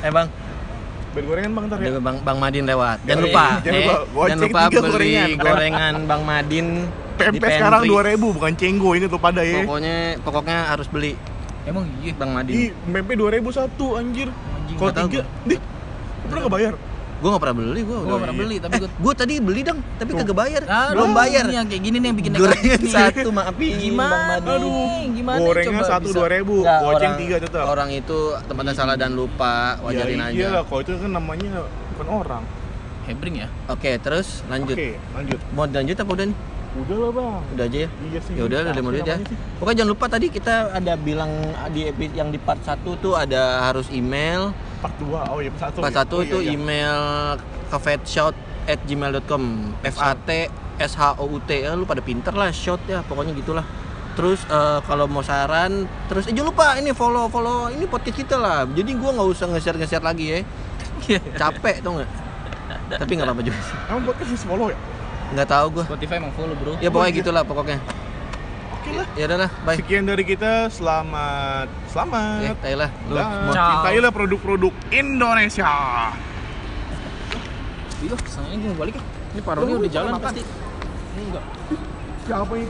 Eh 0.01 0.09
bang, 0.09 0.27
bayar 1.11 1.25
gorengan 1.29 1.51
bang 1.53 1.63
ntar 1.69 1.77
ya. 1.77 1.87
ada 1.87 2.01
bang 2.01 2.17
Bang 2.19 2.37
Madin 2.41 2.63
lewat. 2.65 2.97
Jangan 3.05 3.21
lupa, 3.21 3.45
jangan 3.61 3.77
eh, 3.77 3.85
lupa, 3.85 3.95
jangan 4.25 4.39
lupa 4.41 4.59
beli 4.65 4.81
gorengan. 4.89 5.29
gorengan 5.37 5.93
Bang 6.09 6.23
Madin 6.25 6.67
di 6.81 7.15
Pempek 7.19 7.51
sekarang 7.53 7.81
pantry. 7.85 8.15
2000 8.17 8.33
bukan 8.33 8.51
cenggo 8.57 8.89
ini 8.95 9.05
tuh 9.05 9.21
pada 9.21 9.41
ya. 9.45 9.61
Pokoknya 9.61 9.95
pokoknya 10.25 10.57
harus 10.65 10.88
beli 10.89 11.13
emang 11.62 11.85
iya 12.01 12.17
Bang 12.17 12.33
Madin. 12.33 12.53
Ih, 12.57 12.69
pempek 12.89 13.13
2000 13.13 13.53
satu 13.53 13.85
anjir. 13.93 14.33
Kalau 14.73 14.89
tiga, 14.97 15.21
lu 15.45 15.55
pernah 16.25 16.41
nggak 16.41 16.53
bayar? 16.57 16.73
Gue 17.19 17.29
gak 17.36 17.41
pernah 17.43 17.58
beli, 17.60 17.82
gue 17.84 17.97
gue 17.99 18.08
nggak 18.08 18.21
pernah 18.23 18.38
beli 18.39 18.55
tapi 18.63 18.73
gue 18.79 18.89
Gue 19.03 19.13
tadi 19.13 19.34
beli 19.43 19.62
dong, 19.62 19.79
tapi 19.99 20.12
kagak 20.15 20.38
bayar. 20.39 20.63
Ah, 20.71 20.95
Belum 20.95 21.12
aduh, 21.12 21.19
bayar. 21.19 21.43
ini 21.51 21.55
yang 21.60 21.67
kayak 21.67 21.84
gini 21.84 21.97
nih 21.99 22.08
yang 22.08 22.17
bikin 22.17 22.32
Gorengan 22.39 22.82
satu 22.88 23.29
maafin 23.36 23.73
Gimana? 23.75 24.39
Aduh, 24.39 25.03
gimana 25.12 25.38
Gorengan 25.43 25.84
coba 25.84 25.84
satu 25.91 26.08
dua 26.15 26.27
ribu, 26.32 26.55
goceng 26.63 27.13
tiga 27.19 27.36
tetap. 27.43 27.67
orang 27.67 27.89
itu 27.91 28.17
tempatnya 28.47 28.71
salah 28.71 28.95
dan 28.95 29.19
lupa, 29.19 29.75
wajarin 29.84 30.15
ya, 30.15 30.27
aja. 30.32 30.39
Iya 30.39 30.60
kalau 30.63 30.79
itu 30.79 30.91
kan 30.95 31.12
namanya 31.12 31.51
bukan 31.95 32.08
orang. 32.08 32.43
Hebring 33.10 33.36
ya 33.41 33.47
Oke, 33.67 33.97
terus 33.99 34.45
lanjut. 34.47 34.77
Oke, 34.77 34.95
lanjut. 35.17 35.39
Mau 35.51 35.65
lanjut 35.65 35.97
apa 35.97 36.12
udah 36.13 36.25
nih? 36.29 36.38
Udah 36.69 36.97
lah 37.01 37.10
bang. 37.10 37.41
Udah 37.58 37.65
aja 37.65 37.77
ya? 37.82 37.89
Iya 37.89 38.19
sih. 38.21 38.34
Ya 38.38 38.43
udah 38.45 38.58
udah 38.69 38.84
menit 38.86 39.03
ya. 39.03 39.17
Pokoknya 39.58 39.77
jangan 39.82 39.91
lupa 39.91 40.05
tadi 40.05 40.25
kita 40.29 40.53
ada 40.69 40.93
bilang 40.93 41.32
di 41.73 41.89
yang 42.13 42.29
di 42.29 42.38
part 42.38 42.62
1 42.62 42.86
tuh 43.01 43.17
ada 43.17 43.65
harus 43.65 43.89
email. 43.89 44.53
Part 44.79 44.95
2, 45.01 45.11
oh 45.11 45.39
iya 45.43 45.51
part 45.51 45.75
1 45.75 45.83
Part 45.83 45.95
1 46.07 46.27
itu 46.27 46.37
email 46.55 46.95
ke 47.67 47.77
fatshot 47.77 48.35
at 48.63 48.79
gmail.com 48.87 49.43
F 49.83 49.97
A 49.99 50.15
T 50.15 50.47
S 50.79 50.93
H 50.95 51.19
O 51.19 51.27
U 51.27 51.37
T. 51.43 51.51
Ya, 51.67 51.75
lu 51.75 51.83
pada 51.83 51.99
pinter 51.99 52.31
lah 52.31 52.47
shot 52.55 52.79
ya 52.87 53.03
pokoknya 53.03 53.35
gitulah. 53.35 53.67
Terus 54.15 54.43
eh, 54.47 54.79
kalau 54.87 55.05
mau 55.11 55.23
saran 55.23 55.83
terus 56.07 56.27
eh, 56.27 56.33
jangan 56.35 56.51
lupa 56.55 56.65
ini 56.79 56.95
follow 56.95 57.27
follow 57.27 57.67
ini 57.67 57.83
podcast 57.91 58.15
kita 58.15 58.35
lah. 58.39 58.63
Jadi 58.71 58.95
gua 58.95 59.15
nggak 59.19 59.29
usah 59.35 59.45
nge-share 59.51 59.77
nge-share 59.79 60.05
lagi 60.05 60.25
ya. 60.31 60.39
Capek 61.41 61.83
tuh 61.83 61.99
nggak? 61.99 62.09
Tapi 62.99 63.11
nggak 63.19 63.27
apa-apa 63.27 63.41
juga 63.43 63.59
sih. 63.59 63.75
Emang 63.91 64.03
podcast 64.07 64.29
harus 64.31 64.45
follow 64.47 64.67
ya? 64.71 64.79
nggak 65.29 65.45
tahu 65.45 65.65
gua. 65.77 65.83
Spotify 65.85 66.15
emang 66.17 66.33
follow 66.33 66.55
bro. 66.57 66.73
Ya 66.81 66.89
pokoknya 66.89 67.13
gitulah 67.21 67.43
pokoknya 67.45 67.77
Oke 68.89 68.97
lah. 68.97 69.08
ya 69.13 69.23
udah 69.25 69.38
lah. 69.39 69.49
Bye. 69.63 69.78
Sekian 69.78 70.04
dari 70.04 70.23
kita, 70.23 70.52
selamat. 70.67 71.67
Eh 71.69 71.88
Selamat 71.88 72.58
tai 72.58 72.73
lah. 72.73 72.89
Lu 73.06 73.13
Dan 73.13 73.25
mau- 73.45 73.54
Ciao. 73.54 73.69
cintailah 73.71 74.12
produk-produk 74.12 74.73
Indonesia. 74.89 75.71
Iya 77.99 78.15
gue 78.56 78.69
mau 78.69 78.80
balik 78.80 78.95
ya? 78.95 79.04
Ini 79.30 79.41
parodi 79.43 79.71
udah 79.75 79.91
jalan 79.91 80.12
pasti. 80.17 80.41
Enggak. 81.15 81.43
Siapa 82.25 82.54
itu? 82.56 82.67